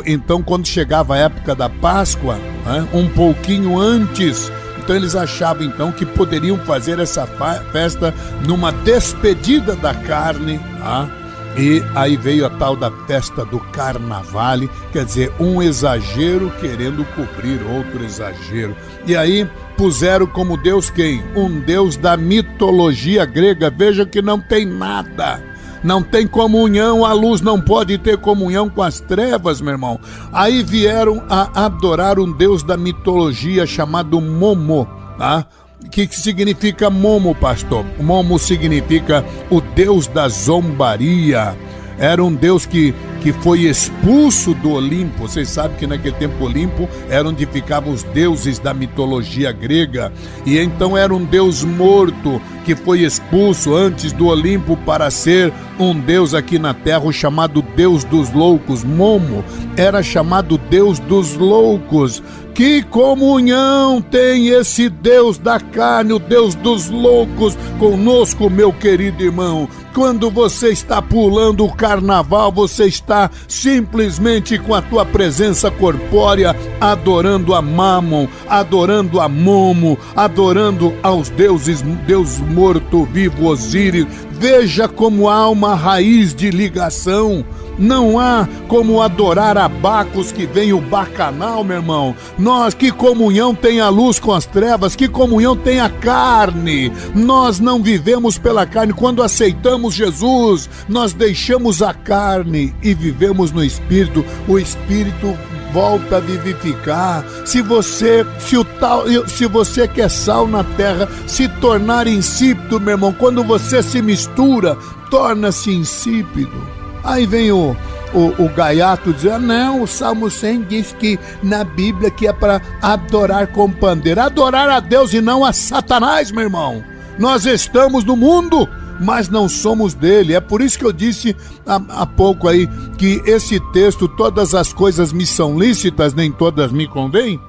então 0.07 0.43
quando 0.43 0.67
chegava 0.67 1.15
a 1.15 1.19
época 1.19 1.55
da 1.55 1.69
Páscoa, 1.69 2.37
né, 2.65 2.89
um 2.95 3.07
pouquinho 3.09 3.79
antes 3.79 4.51
então 4.87 4.95
eles 4.95 5.17
achavam 5.17 5.65
então 5.65 5.91
que 5.91 6.07
poderiam 6.07 6.57
fazer 6.59 7.01
essa 7.01 7.27
festa 7.73 8.15
numa 8.47 8.71
despedida 8.71 9.75
da 9.75 9.93
carne, 9.93 10.61
tá? 10.79 11.11
E 11.59 11.83
aí 11.95 12.19
veio 12.19 12.45
a 12.45 12.51
tal 12.51 12.77
da 12.77 12.91
festa 13.07 13.43
do 13.43 13.59
carnaval, 13.59 14.59
quer 14.93 15.07
dizer, 15.07 15.33
um 15.41 15.63
exagero 15.63 16.53
querendo 16.61 17.03
cobrir 17.15 17.63
outro 17.75 18.05
exagero. 18.05 18.77
E 19.07 19.17
aí 19.17 19.49
puseram 19.75 20.27
como 20.27 20.59
Deus 20.59 20.91
quem? 20.91 21.25
Um 21.35 21.61
Deus 21.61 21.97
da 21.97 22.15
mitologia 22.15 23.25
grega. 23.25 23.71
Veja 23.71 24.05
que 24.05 24.21
não 24.21 24.39
tem 24.39 24.67
nada. 24.67 25.43
Não 25.83 26.03
tem 26.03 26.27
comunhão, 26.27 27.07
a 27.07 27.13
luz 27.15 27.41
não 27.41 27.61
pode 27.61 27.97
ter 27.97 28.19
comunhão 28.19 28.69
com 28.69 28.83
as 28.83 29.01
trevas, 29.01 29.61
meu 29.61 29.73
irmão. 29.73 29.99
Aí 30.33 30.63
vieram 30.63 31.25
a 31.29 31.65
adorar 31.65 32.19
um 32.19 32.33
Deus 32.33 32.63
da 32.63 32.77
mitologia 32.77 33.67
chamado 33.67 34.21
Momo, 34.21 34.87
tá? 35.17 35.47
Que 35.91 36.09
significa 36.11 36.91
Momo, 36.91 37.35
pastor? 37.35 37.85
Momo 38.01 38.39
significa 38.39 39.25
o 39.51 39.61
Deus 39.61 40.07
da 40.07 40.29
zombaria. 40.29 41.57
Era 41.99 42.23
um 42.23 42.35
Deus 42.35 42.67
que, 42.67 42.95
que 43.23 43.33
foi 43.33 43.61
expulso 43.61 44.55
do 44.55 44.73
Olimpo. 44.73 45.27
Vocês 45.27 45.49
sabem 45.49 45.77
que 45.77 45.87
naquele 45.87 46.15
tempo 46.17 46.45
Olimpo 46.45 46.89
era 47.09 47.29
onde 47.29 47.47
ficavam 47.47 47.93
os 47.93 48.03
deuses 48.03 48.59
da 48.59 48.75
mitologia 48.75 49.51
grega. 49.53 50.13
E 50.45 50.59
então 50.59 50.97
era 50.97 51.15
um 51.15 51.25
Deus 51.25 51.65
morto 51.65 52.41
que 52.65 52.75
foi 52.75 53.01
expulso 53.01 53.75
antes 53.75 54.13
do 54.13 54.27
Olimpo 54.27 54.77
para 54.79 55.11
ser 55.11 55.53
um 55.79 55.99
Deus 55.99 56.35
aqui 56.35 56.59
na 56.59 56.75
terra, 56.75 57.11
chamado 57.13 57.63
Deus 57.63 58.05
dos 58.05 58.33
loucos. 58.33 58.83
Momo 58.83 59.45
era 59.77 60.03
chamado 60.03 60.59
Deus 60.59 60.99
dos 60.99 61.35
loucos. 61.37 62.23
Que 62.55 62.83
comunhão 62.83 64.01
tem 64.01 64.49
esse 64.49 64.89
Deus 64.89 65.37
da 65.37 65.61
carne, 65.61 66.15
o 66.15 66.19
Deus 66.19 66.55
dos 66.55 66.89
loucos, 66.89 67.55
conosco, 67.79 68.49
meu 68.49 68.73
querido 68.73 69.23
irmão? 69.23 69.69
Quando 69.97 70.31
você 70.31 70.69
está 70.69 71.01
pulando 71.01 71.65
o 71.65 71.75
carnaval, 71.75 72.53
você 72.53 72.85
está 72.85 73.31
simplesmente 73.49 74.59
com 74.59 74.75
a 74.75 74.83
tua 74.83 75.07
presença 75.07 75.71
corpórea 75.71 76.55
adorando 76.79 77.55
a 77.55 77.63
Mammon, 77.63 78.29
adorando 78.47 79.23
a 79.23 79.27
Momo, 79.27 79.99
adorando 80.15 80.93
aos 81.03 81.31
deuses, 81.31 81.81
Deus 82.07 82.39
morto-vivo 82.41 83.47
Osíris. 83.47 84.07
Veja 84.33 84.87
como 84.87 85.31
há 85.31 85.49
uma 85.49 85.75
raiz 85.75 86.35
de 86.35 86.51
ligação 86.51 87.43
não 87.79 88.19
há 88.19 88.49
como 88.69 89.01
adorar 89.01 89.57
a 89.57 89.69
Bacos 89.69 90.33
que 90.33 90.47
vem 90.47 90.73
o 90.73 90.81
bacanal, 90.81 91.63
meu 91.63 91.77
irmão. 91.77 92.15
Nós, 92.39 92.75
que 92.75 92.91
comunhão 92.91 93.55
tem 93.55 93.81
a 93.81 93.89
luz 93.89 94.19
com 94.19 94.33
as 94.33 94.47
trevas, 94.47 94.97
que 94.97 95.09
comunhão 95.09 95.57
tem 95.57 95.81
a 95.81 95.89
carne. 95.89 96.93
Nós 97.15 97.61
não 97.61 97.83
vivemos 97.83 98.39
pela 98.39 98.67
carne. 98.67 98.93
Quando 98.93 99.23
aceitamos 99.23 99.95
Jesus, 99.95 100.69
nós 100.89 101.13
deixamos 101.13 101.83
a 101.83 101.93
carne 101.93 102.75
e 102.83 102.95
vivemos 102.95 103.53
no 103.53 103.65
Espírito. 103.65 104.25
O 104.49 104.59
Espírito 104.59 105.37
volta 105.73 106.17
a 106.17 106.21
vivificar. 106.21 107.25
Se 107.45 107.61
você, 107.61 108.25
se 108.39 108.57
o 108.57 108.65
tal, 108.65 109.05
se 109.29 109.47
você 109.47 109.87
quer 109.87 110.09
sal 110.09 110.49
na 110.49 110.65
terra, 110.65 111.09
se 111.27 111.49
tornar 111.49 112.07
insípido, 112.07 112.81
meu 112.81 112.93
irmão, 112.93 113.13
quando 113.13 113.45
você 113.45 113.83
se 113.83 114.01
mistura, 114.01 114.77
torna-se 115.11 115.71
insípido. 115.71 116.76
Aí 117.07 117.25
vem 117.25 117.53
o, 117.53 117.77
o, 118.13 118.45
o 118.45 118.49
gaiato 118.49 119.13
dizendo: 119.13 119.47
não, 119.47 119.83
o 119.83 119.87
Salmo 119.87 120.29
100 120.29 120.63
diz 120.63 120.93
que 120.99 121.19
na 121.41 121.63
Bíblia 121.63 122.11
que 122.11 122.27
é 122.27 122.33
para 122.33 122.61
adorar 122.83 123.47
com 123.47 123.71
pandeiro. 123.71 124.21
Adorar 124.21 124.69
a 124.69 124.81
Deus 124.81 125.15
e 125.15 125.21
não 125.21 125.45
a 125.45 125.53
Satanás, 125.53 126.33
meu 126.33 126.43
irmão. 126.43 126.85
Nós 127.17 127.47
estamos 127.47 128.05
no 128.05 128.17
mundo, 128.17 128.69
mas 129.01 129.29
não 129.29 129.49
somos 129.49 129.95
dele. 129.95 130.35
É 130.35 130.41
por 130.41 130.61
isso 130.61 130.79
que 130.79 130.85
eu 130.85 130.93
disse 130.93 131.35
há, 131.65 131.81
há 132.03 132.07
pouco 132.07 132.49
aí 132.49 132.69
que 132.99 133.23
esse 133.25 133.61
texto, 133.73 134.09
todas 134.09 134.55
as 134.55 134.73
coisas 134.73 135.13
me 135.13 135.25
são 135.25 135.59
lícitas, 135.59 136.13
nem 136.13 136.33
todas 136.33 136.73
me 136.73 136.89
convêm. 136.89 137.41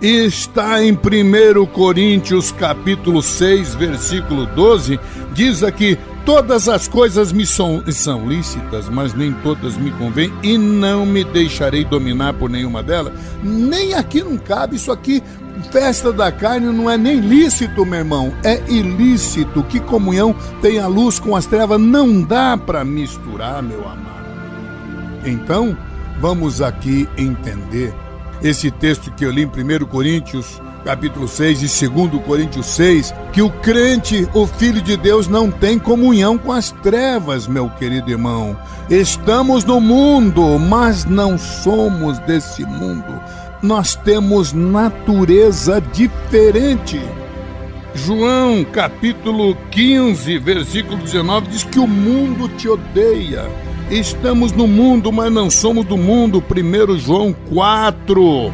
Está 0.00 0.84
em 0.84 0.92
1 0.92 1.66
Coríntios 1.66 2.52
capítulo 2.52 3.22
6, 3.22 3.74
versículo 3.76 4.44
12, 4.44 5.00
diz 5.32 5.62
aqui: 5.62 5.98
Todas 6.26 6.68
as 6.68 6.88
coisas 6.88 7.30
me 7.30 7.46
são, 7.46 7.84
são 7.92 8.28
lícitas, 8.28 8.88
mas 8.88 9.14
nem 9.14 9.32
todas 9.32 9.76
me 9.76 9.92
convêm, 9.92 10.32
e 10.42 10.58
não 10.58 11.06
me 11.06 11.22
deixarei 11.22 11.84
dominar 11.84 12.34
por 12.34 12.50
nenhuma 12.50 12.82
delas. 12.82 13.12
Nem 13.44 13.94
aqui 13.94 14.24
não 14.24 14.36
cabe, 14.36 14.74
isso 14.74 14.90
aqui, 14.90 15.22
festa 15.70 16.12
da 16.12 16.32
carne, 16.32 16.66
não 16.66 16.90
é 16.90 16.98
nem 16.98 17.20
lícito, 17.20 17.86
meu 17.86 18.00
irmão, 18.00 18.34
é 18.42 18.60
ilícito. 18.68 19.62
Que 19.62 19.78
comunhão 19.78 20.34
tem 20.60 20.80
a 20.80 20.88
luz 20.88 21.20
com 21.20 21.36
as 21.36 21.46
trevas? 21.46 21.80
Não 21.80 22.20
dá 22.20 22.56
para 22.56 22.84
misturar, 22.84 23.62
meu 23.62 23.86
amado. 23.88 24.26
Então, 25.24 25.78
vamos 26.20 26.60
aqui 26.60 27.08
entender 27.16 27.94
esse 28.42 28.68
texto 28.72 29.12
que 29.12 29.24
eu 29.24 29.30
li 29.30 29.42
em 29.42 29.46
1 29.46 29.86
Coríntios 29.86 30.60
capítulo 30.86 31.26
6 31.26 31.82
e 31.82 31.88
2 31.88 32.22
Coríntios 32.24 32.66
6, 32.66 33.12
que 33.32 33.42
o 33.42 33.50
crente, 33.50 34.28
o 34.32 34.46
filho 34.46 34.80
de 34.80 34.96
Deus, 34.96 35.26
não 35.26 35.50
tem 35.50 35.80
comunhão 35.80 36.38
com 36.38 36.52
as 36.52 36.70
trevas, 36.70 37.48
meu 37.48 37.68
querido 37.68 38.08
irmão. 38.08 38.56
Estamos 38.88 39.64
no 39.64 39.80
mundo, 39.80 40.60
mas 40.60 41.04
não 41.04 41.36
somos 41.36 42.20
desse 42.20 42.64
mundo. 42.64 43.20
Nós 43.60 43.96
temos 43.96 44.52
natureza 44.52 45.80
diferente. 45.92 47.00
João 47.92 48.64
capítulo 48.64 49.56
15, 49.72 50.38
versículo 50.38 50.98
19 50.98 51.48
diz 51.48 51.64
que 51.64 51.80
o 51.80 51.86
mundo 51.88 52.48
te 52.50 52.68
odeia. 52.68 53.50
Estamos 53.90 54.52
no 54.52 54.68
mundo, 54.68 55.10
mas 55.10 55.32
não 55.32 55.50
somos 55.50 55.84
do 55.84 55.96
mundo. 55.96 56.40
1 56.40 56.98
João 56.98 57.34
4, 57.52 58.52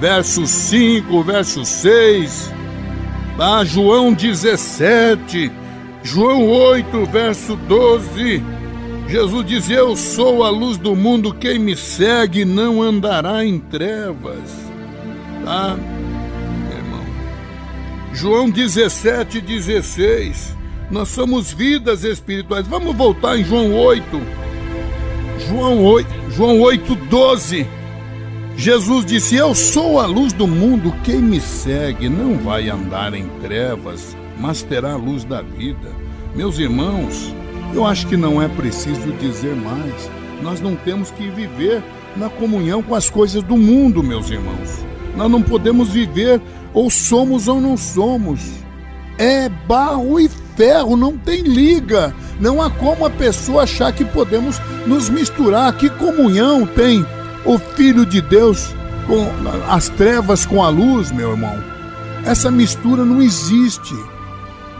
verso 0.00 0.46
5, 0.46 1.22
verso 1.22 1.64
6, 1.64 2.52
tá? 3.36 3.64
João 3.64 4.12
17, 4.12 5.50
João 6.02 6.48
8, 6.48 7.04
verso 7.06 7.56
12, 7.56 8.42
Jesus 9.08 9.46
diz: 9.46 9.70
Eu 9.70 9.96
sou 9.96 10.44
a 10.44 10.50
luz 10.50 10.76
do 10.76 10.94
mundo, 10.94 11.34
quem 11.34 11.58
me 11.58 11.76
segue 11.76 12.44
não 12.44 12.82
andará 12.82 13.44
em 13.44 13.58
trevas. 13.58 14.68
Tá, 15.44 15.76
irmão? 16.76 17.04
João 18.12 18.50
17, 18.50 19.40
16. 19.40 20.56
Nós 20.90 21.08
somos 21.08 21.52
vidas 21.52 22.04
espirituais. 22.04 22.66
Vamos 22.66 22.94
voltar 22.94 23.38
em 23.38 23.44
João 23.44 23.74
8. 23.74 24.04
João 25.48 25.84
8, 25.84 26.08
João 26.30 26.60
8, 26.60 26.94
12. 26.94 27.77
Jesus 28.58 29.06
disse: 29.06 29.36
Eu 29.36 29.54
sou 29.54 30.00
a 30.00 30.06
luz 30.06 30.32
do 30.32 30.48
mundo, 30.48 30.92
quem 31.04 31.22
me 31.22 31.40
segue 31.40 32.08
não 32.08 32.36
vai 32.36 32.68
andar 32.68 33.14
em 33.14 33.28
trevas, 33.40 34.16
mas 34.36 34.64
terá 34.64 34.94
a 34.94 34.96
luz 34.96 35.22
da 35.22 35.40
vida. 35.40 35.92
Meus 36.34 36.58
irmãos, 36.58 37.32
eu 37.72 37.86
acho 37.86 38.08
que 38.08 38.16
não 38.16 38.42
é 38.42 38.48
preciso 38.48 39.12
dizer 39.12 39.54
mais. 39.54 40.10
Nós 40.42 40.60
não 40.60 40.74
temos 40.74 41.12
que 41.12 41.28
viver 41.28 41.80
na 42.16 42.28
comunhão 42.28 42.82
com 42.82 42.96
as 42.96 43.08
coisas 43.08 43.44
do 43.44 43.56
mundo, 43.56 44.02
meus 44.02 44.28
irmãos. 44.28 44.84
Nós 45.16 45.30
não 45.30 45.40
podemos 45.40 45.90
viver 45.90 46.40
ou 46.74 46.90
somos 46.90 47.46
ou 47.46 47.60
não 47.60 47.76
somos. 47.76 48.40
É 49.18 49.48
barro 49.48 50.18
e 50.18 50.28
ferro, 50.56 50.96
não 50.96 51.16
tem 51.16 51.42
liga. 51.42 52.12
Não 52.40 52.60
há 52.60 52.68
como 52.68 53.06
a 53.06 53.10
pessoa 53.10 53.62
achar 53.62 53.92
que 53.92 54.04
podemos 54.04 54.60
nos 54.84 55.08
misturar. 55.08 55.76
Que 55.76 55.88
comunhão 55.88 56.66
tem 56.66 57.06
o 57.48 57.58
Filho 57.58 58.04
de 58.04 58.20
Deus 58.20 58.74
com 59.06 59.26
as 59.68 59.88
trevas 59.88 60.44
com 60.44 60.62
a 60.62 60.68
luz, 60.68 61.10
meu 61.10 61.30
irmão? 61.30 61.56
Essa 62.24 62.50
mistura 62.50 63.06
não 63.06 63.22
existe. 63.22 63.96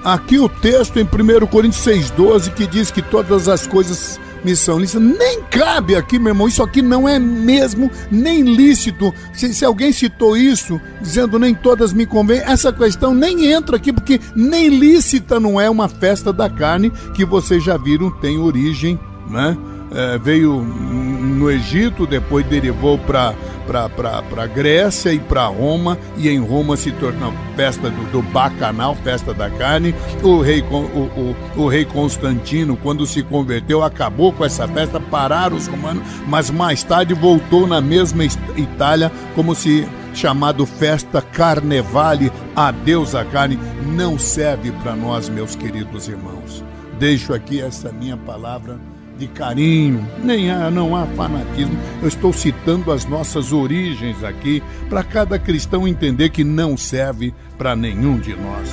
Aqui 0.05 0.39
o 0.39 0.51
texto 0.51 0.99
em 0.99 1.05
1 1.05 1.47
Coríntios 1.47 1.85
6,12 1.85 2.53
que 2.53 2.67
diz 2.67 2.91
que 2.91 3.01
todas 3.01 3.49
as 3.49 3.67
coisas 3.67 4.21
missão 4.45 4.79
lícita. 4.79 5.01
Nem 5.01 5.43
cabe 5.45 5.97
aqui, 5.97 6.19
meu 6.19 6.33
irmão. 6.33 6.47
Isso 6.47 6.63
aqui 6.63 6.83
não 6.83 7.09
é 7.09 7.19
mesmo 7.19 7.91
nem 8.11 8.43
lícito. 8.43 9.15
Se, 9.33 9.53
se 9.55 9.65
alguém 9.65 9.91
citou 9.91 10.37
isso, 10.37 10.79
dizendo 11.01 11.39
nem 11.39 11.55
todas 11.55 11.93
me 11.93 12.05
convêm, 12.05 12.41
essa 12.41 12.73
questão 12.73 13.15
nem 13.15 13.47
entra 13.47 13.77
aqui, 13.77 13.93
porque 13.93 14.21
nem 14.37 14.69
lícita 14.69 15.41
não 15.41 15.61
é 15.61 15.71
uma 15.71 15.89
festa 15.89 16.33
da 16.35 16.51
carne 16.51 16.91
que 17.15 17.25
vocês 17.25 17.65
já 17.65 17.79
viram 17.79 18.11
tem 18.11 18.39
origem, 18.39 19.01
né? 19.29 19.57
É, 19.91 20.19
veio 20.19 20.61
no 20.63 21.51
Egito, 21.51 22.07
depois 22.07 22.45
derivou 22.47 22.99
para 22.99 23.35
para 23.69 24.47
Grécia 24.47 25.13
e 25.13 25.19
para 25.19 25.47
Roma, 25.47 25.99
e 26.17 26.29
em 26.29 26.39
Roma 26.39 26.75
se 26.75 26.91
tornou 26.93 27.35
festa 27.55 27.91
do, 27.91 28.03
do, 28.11 28.23
bacanal, 28.23 28.95
festa 28.95 29.35
da 29.35 29.51
carne. 29.51 29.95
O 30.23 30.41
rei, 30.41 30.63
o, 30.63 30.77
o, 30.77 31.37
o, 31.55 31.69
rei 31.69 31.85
Constantino, 31.85 32.79
quando 32.79 33.05
se 33.05 33.23
converteu, 33.23 33.83
acabou 33.83 34.33
com 34.33 34.43
essa 34.43 34.67
festa, 34.67 34.99
pararam 34.99 35.55
os 35.55 35.67
romanos, 35.67 36.03
mas 36.27 36.51
mais 36.51 36.83
tarde 36.83 37.13
voltou 37.13 37.67
na 37.67 37.81
mesma 37.81 38.25
Itália, 38.25 39.13
como 39.35 39.55
se 39.55 39.87
chamado 40.15 40.65
festa 40.65 41.21
Carnevale, 41.21 42.33
adeus 42.57 43.15
à 43.15 43.25
carne, 43.25 43.59
não 43.95 44.19
serve 44.19 44.73
para 44.73 44.97
nós, 44.97 45.29
meus 45.29 45.55
queridos 45.55 46.09
irmãos. 46.09 46.65
Deixo 46.99 47.35
aqui 47.35 47.61
essa 47.61 47.93
minha 47.93 48.17
palavra 48.17 48.81
de 49.19 49.27
carinho, 49.27 50.07
nem 50.23 50.51
há, 50.51 50.71
não 50.71 50.95
há 50.95 51.05
fanatismo. 51.07 51.77
Eu 52.01 52.09
estou 52.09 52.33
citando 52.33 52.93
as 52.93 53.05
nossas 53.05 53.53
origens 53.53 54.23
aqui 54.23 54.63
para 54.89 55.03
cada 55.03 55.39
cristão 55.39 55.87
entender 55.89 56.31
que 56.31 56.45
não 56.45 56.77
serve 56.77 57.35
para 57.59 57.75
nenhum 57.75 58.19
de 58.19 58.35
nós. 58.37 58.71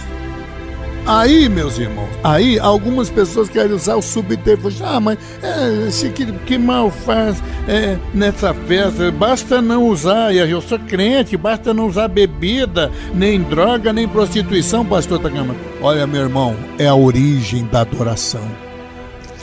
Aí, 1.07 1.47
meus 1.47 1.77
irmãos, 1.77 2.09
aí 2.23 2.57
algumas 2.57 3.11
pessoas 3.11 3.47
querem 3.47 3.73
usar 3.73 3.95
o 3.95 4.01
subterfúgio. 4.01 4.83
Ah, 4.83 4.99
mas 4.99 5.19
é, 5.43 6.09
que, 6.09 6.25
que 6.25 6.57
mal 6.57 6.89
faz 6.89 7.43
é, 7.67 7.95
nessa 8.11 8.55
festa? 8.55 9.11
Basta 9.11 9.61
não 9.61 9.83
usar, 9.87 10.33
eu 10.33 10.59
sou 10.61 10.79
crente, 10.79 11.37
basta 11.37 11.75
não 11.75 11.85
usar 11.85 12.07
bebida, 12.07 12.91
nem 13.13 13.39
droga, 13.39 13.93
nem 13.93 14.07
prostituição, 14.07 14.83
pastor 14.83 15.19
Takama. 15.19 15.55
Olha, 15.79 16.07
meu 16.07 16.21
irmão, 16.21 16.55
é 16.79 16.87
a 16.87 16.95
origem 16.95 17.65
da 17.65 17.81
adoração 17.81 18.64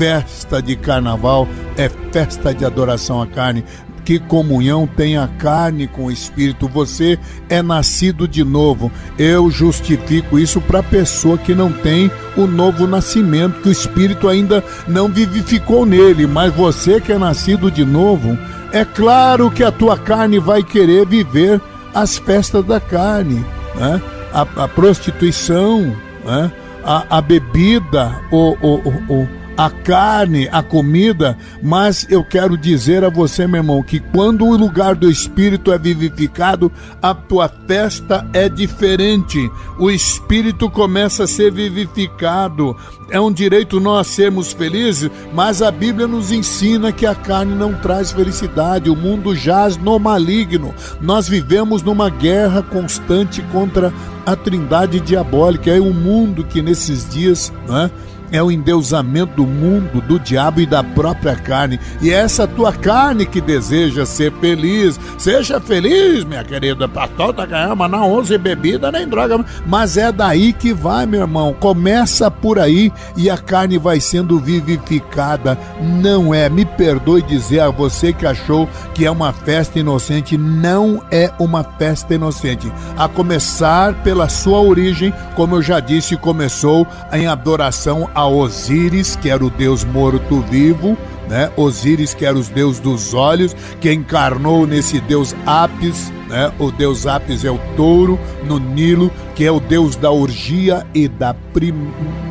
festa 0.02 0.60
de 0.60 0.74
carnaval, 0.74 1.46
é 1.76 1.88
festa 2.10 2.52
de 2.52 2.64
adoração 2.64 3.22
à 3.22 3.26
carne. 3.26 3.64
Que 4.04 4.18
comunhão 4.18 4.84
tem 4.84 5.16
a 5.16 5.28
carne 5.28 5.86
com 5.86 6.06
o 6.06 6.10
espírito? 6.10 6.66
Você 6.66 7.16
é 7.48 7.62
nascido 7.62 8.26
de 8.26 8.42
novo. 8.42 8.90
Eu 9.16 9.48
justifico 9.48 10.40
isso 10.40 10.60
para 10.60 10.80
a 10.80 10.82
pessoa 10.82 11.38
que 11.38 11.54
não 11.54 11.70
tem 11.70 12.10
o 12.36 12.48
novo 12.48 12.84
nascimento, 12.84 13.60
que 13.60 13.68
o 13.68 13.72
espírito 13.72 14.28
ainda 14.28 14.64
não 14.88 15.08
vivificou 15.08 15.86
nele. 15.86 16.26
Mas 16.26 16.52
você 16.52 17.00
que 17.00 17.12
é 17.12 17.18
nascido 17.18 17.70
de 17.70 17.84
novo, 17.84 18.36
é 18.72 18.84
claro 18.84 19.52
que 19.52 19.62
a 19.62 19.70
tua 19.70 19.96
carne 19.96 20.40
vai 20.40 20.64
querer 20.64 21.06
viver 21.06 21.60
as 21.94 22.18
festas 22.18 22.64
da 22.64 22.80
carne, 22.80 23.46
né? 23.76 24.02
a, 24.32 24.64
a 24.64 24.66
prostituição, 24.66 25.96
né? 26.24 26.50
a, 26.84 27.18
a 27.18 27.20
bebida, 27.20 28.20
o, 28.32 28.56
o, 28.60 28.88
o, 28.88 29.14
o 29.14 29.41
a 29.62 29.70
carne, 29.70 30.48
a 30.50 30.60
comida, 30.60 31.38
mas 31.62 32.04
eu 32.10 32.24
quero 32.24 32.58
dizer 32.58 33.04
a 33.04 33.08
você, 33.08 33.46
meu 33.46 33.60
irmão, 33.60 33.80
que 33.80 34.00
quando 34.00 34.44
o 34.44 34.56
lugar 34.56 34.96
do 34.96 35.08
Espírito 35.08 35.72
é 35.72 35.78
vivificado, 35.78 36.72
a 37.00 37.14
tua 37.14 37.48
festa 37.48 38.26
é 38.32 38.48
diferente. 38.48 39.38
O 39.78 39.88
Espírito 39.88 40.68
começa 40.68 41.22
a 41.22 41.28
ser 41.28 41.52
vivificado. 41.52 42.76
É 43.08 43.20
um 43.20 43.30
direito 43.30 43.78
nós 43.78 44.08
sermos 44.08 44.52
felizes, 44.52 45.08
mas 45.32 45.62
a 45.62 45.70
Bíblia 45.70 46.08
nos 46.08 46.32
ensina 46.32 46.90
que 46.90 47.06
a 47.06 47.14
carne 47.14 47.54
não 47.54 47.72
traz 47.72 48.10
felicidade. 48.10 48.90
O 48.90 48.96
mundo 48.96 49.32
jaz 49.32 49.76
no 49.76 49.96
maligno. 49.96 50.74
Nós 51.00 51.28
vivemos 51.28 51.84
numa 51.84 52.10
guerra 52.10 52.62
constante 52.64 53.40
contra 53.52 53.92
a 54.26 54.34
trindade 54.34 54.98
diabólica. 54.98 55.70
É 55.70 55.80
o 55.80 55.94
mundo 55.94 56.42
que 56.42 56.60
nesses 56.60 57.08
dias, 57.08 57.52
não 57.68 58.11
é? 58.32 58.42
o 58.42 58.50
endeusamento 58.50 59.36
do 59.36 59.46
mundo, 59.46 60.00
do 60.00 60.18
diabo 60.18 60.60
e 60.60 60.66
da 60.66 60.82
própria 60.82 61.36
carne. 61.36 61.78
E 62.00 62.10
é 62.10 62.14
essa 62.14 62.46
tua 62.46 62.72
carne 62.72 63.26
que 63.26 63.40
deseja 63.40 64.06
ser 64.06 64.32
feliz. 64.40 64.98
Seja 65.18 65.60
feliz, 65.60 66.24
minha 66.24 66.42
querida. 66.42 66.88
Pastor 66.88 67.34
Takayama, 67.34 67.86
não 67.86 68.10
use 68.12 68.36
bebida 68.38 68.90
nem 68.90 69.06
droga. 69.06 69.44
Mas 69.66 69.96
é 69.96 70.10
daí 70.10 70.52
que 70.52 70.72
vai, 70.72 71.06
meu 71.06 71.20
irmão. 71.20 71.54
Começa 71.58 72.30
por 72.30 72.58
aí 72.58 72.92
e 73.16 73.28
a 73.28 73.36
carne 73.36 73.78
vai 73.78 74.00
sendo 74.00 74.38
vivificada. 74.38 75.58
Não 75.80 76.34
é, 76.34 76.48
me 76.48 76.64
perdoe 76.64 77.22
dizer 77.22 77.60
a 77.60 77.70
você 77.70 78.12
que 78.12 78.26
achou 78.26 78.68
que 78.94 79.04
é 79.04 79.10
uma 79.10 79.32
festa 79.32 79.78
inocente. 79.78 80.36
Não 80.36 81.02
é 81.10 81.30
uma 81.38 81.62
festa 81.62 82.14
inocente. 82.14 82.72
A 82.96 83.08
começar 83.08 83.94
pela 84.02 84.28
sua 84.28 84.60
origem, 84.60 85.12
como 85.36 85.56
eu 85.56 85.62
já 85.62 85.80
disse, 85.80 86.16
começou 86.16 86.86
em 87.12 87.26
adoração 87.26 88.08
a 88.14 88.21
a 88.22 88.28
Osíris, 88.28 89.16
que 89.16 89.28
era 89.28 89.44
o 89.44 89.50
deus 89.50 89.84
morto-vivo, 89.84 90.96
né? 91.28 91.50
Osíris, 91.56 92.14
que 92.14 92.24
era 92.24 92.38
o 92.38 92.42
deus 92.42 92.78
dos 92.78 93.14
olhos, 93.14 93.54
que 93.80 93.92
encarnou 93.92 94.66
nesse 94.66 95.00
deus 95.00 95.34
Apis, 95.44 96.12
né? 96.28 96.52
O 96.58 96.70
deus 96.70 97.06
Apis 97.06 97.44
é 97.44 97.50
o 97.50 97.58
touro 97.76 98.18
no 98.44 98.58
Nilo, 98.58 99.10
que 99.34 99.44
é 99.44 99.50
o 99.50 99.60
deus 99.60 99.96
da 99.96 100.10
orgia 100.10 100.86
e 100.94 101.08
da 101.08 101.34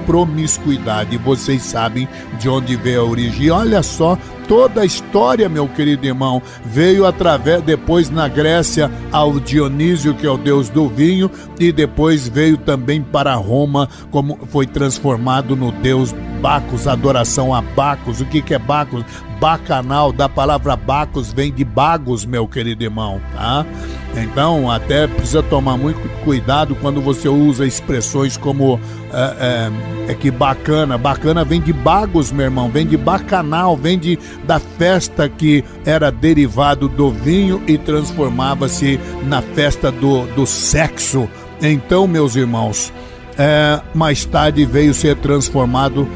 promiscuidade. 0.06 1.16
E 1.16 1.18
vocês 1.18 1.62
sabem 1.62 2.08
de 2.40 2.48
onde 2.48 2.76
veio 2.76 3.02
a 3.02 3.06
origem. 3.06 3.50
Olha 3.52 3.84
só, 3.84 4.18
toda 4.52 4.82
a 4.82 4.86
história, 4.86 5.48
meu 5.48 5.66
querido 5.66 6.06
irmão, 6.06 6.42
veio 6.66 7.06
através, 7.06 7.62
depois 7.62 8.10
na 8.10 8.28
Grécia, 8.28 8.92
ao 9.10 9.40
Dionísio, 9.40 10.14
que 10.14 10.28
é 10.28 10.30
o 10.30 10.38
deus 10.38 10.68
do 10.68 10.90
vinho, 10.90 11.32
e 11.58 11.72
depois 11.72 12.28
veio 12.28 12.58
também 12.58 13.02
para 13.02 13.34
Roma, 13.36 13.88
como 14.12 14.38
foi 14.48 14.68
transformado 14.68 15.56
no 15.56 15.72
deus 15.72 16.14
Bacos, 16.42 16.86
adoração 16.86 17.54
a 17.54 17.62
Bacos. 17.62 18.20
O 18.20 18.26
que, 18.26 18.42
que 18.42 18.54
é 18.54 18.60
Bacos? 18.60 19.06
Bacanal, 19.40 20.12
da 20.12 20.28
palavra 20.28 20.76
Bacos 20.76 21.32
vem 21.32 21.54
de 21.54 21.64
bagos, 21.64 22.26
meu 22.26 22.46
querido 22.46 22.84
irmão, 22.84 23.22
tá? 23.34 23.66
Então, 24.16 24.70
até 24.70 25.08
precisa 25.08 25.42
tomar 25.42 25.78
muito 25.78 26.02
cuidado 26.24 26.76
quando 26.76 27.02
você 27.02 27.30
usa 27.30 27.66
expressões 27.66 28.36
como 28.36 28.80
é, 29.14 29.70
é, 30.08 30.12
é, 30.12 30.16
que 30.16 30.30
bacana. 30.30 30.98
Bacana 30.98 31.46
vem 31.46 31.62
de 31.62 31.72
bagos, 31.72 32.32
meu 32.32 32.46
irmão, 32.46 32.70
vem 32.70 32.86
de 32.86 32.98
bacanal, 32.98 33.78
vem 33.78 33.98
de, 33.98 34.20
da 34.44 34.60
festa 34.60 35.30
que 35.30 35.64
era 35.86 36.12
derivado 36.12 36.90
do 36.90 37.10
vinho 37.10 37.62
e 37.68 37.78
transformava-se 37.78 39.00
na 39.24 39.42
festa 39.42 39.92
do, 39.92 40.26
do 40.36 40.46
sexo. 40.46 41.30
Então, 41.62 42.06
meus 42.06 42.36
irmãos, 42.36 42.92
é, 43.38 43.82
mais 43.94 44.26
tarde 44.26 44.66
veio 44.66 44.94
ser 44.94 45.16
transformado 45.16 46.08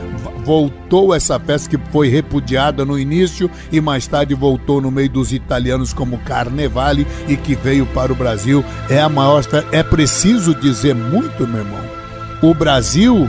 voltou 0.45 1.13
essa 1.13 1.39
festa 1.39 1.69
que 1.69 1.91
foi 1.91 2.08
repudiada 2.08 2.86
no 2.86 2.97
início 2.97 3.49
e 3.71 3.81
mais 3.81 4.05
tarde 4.05 4.36
voltou 4.36 4.79
no 4.79 4.91
meio 4.91 5.10
dos 5.10 5.34
italianos 5.34 5.91
como 5.91 6.19
Carnevale 6.19 7.08
e 7.27 7.36
que 7.36 7.55
veio 7.55 7.86
para 7.88 8.13
o 8.13 8.15
Brasil. 8.15 8.63
É 8.89 9.01
a 9.01 9.10
maior 9.10 9.43
festa. 9.43 9.67
É 9.71 9.81
preciso 9.81 10.53
dizer 10.53 10.93
muito, 10.93 11.47
meu 11.47 11.62
irmão. 11.62 11.81
O 12.41 12.53
Brasil 12.53 13.27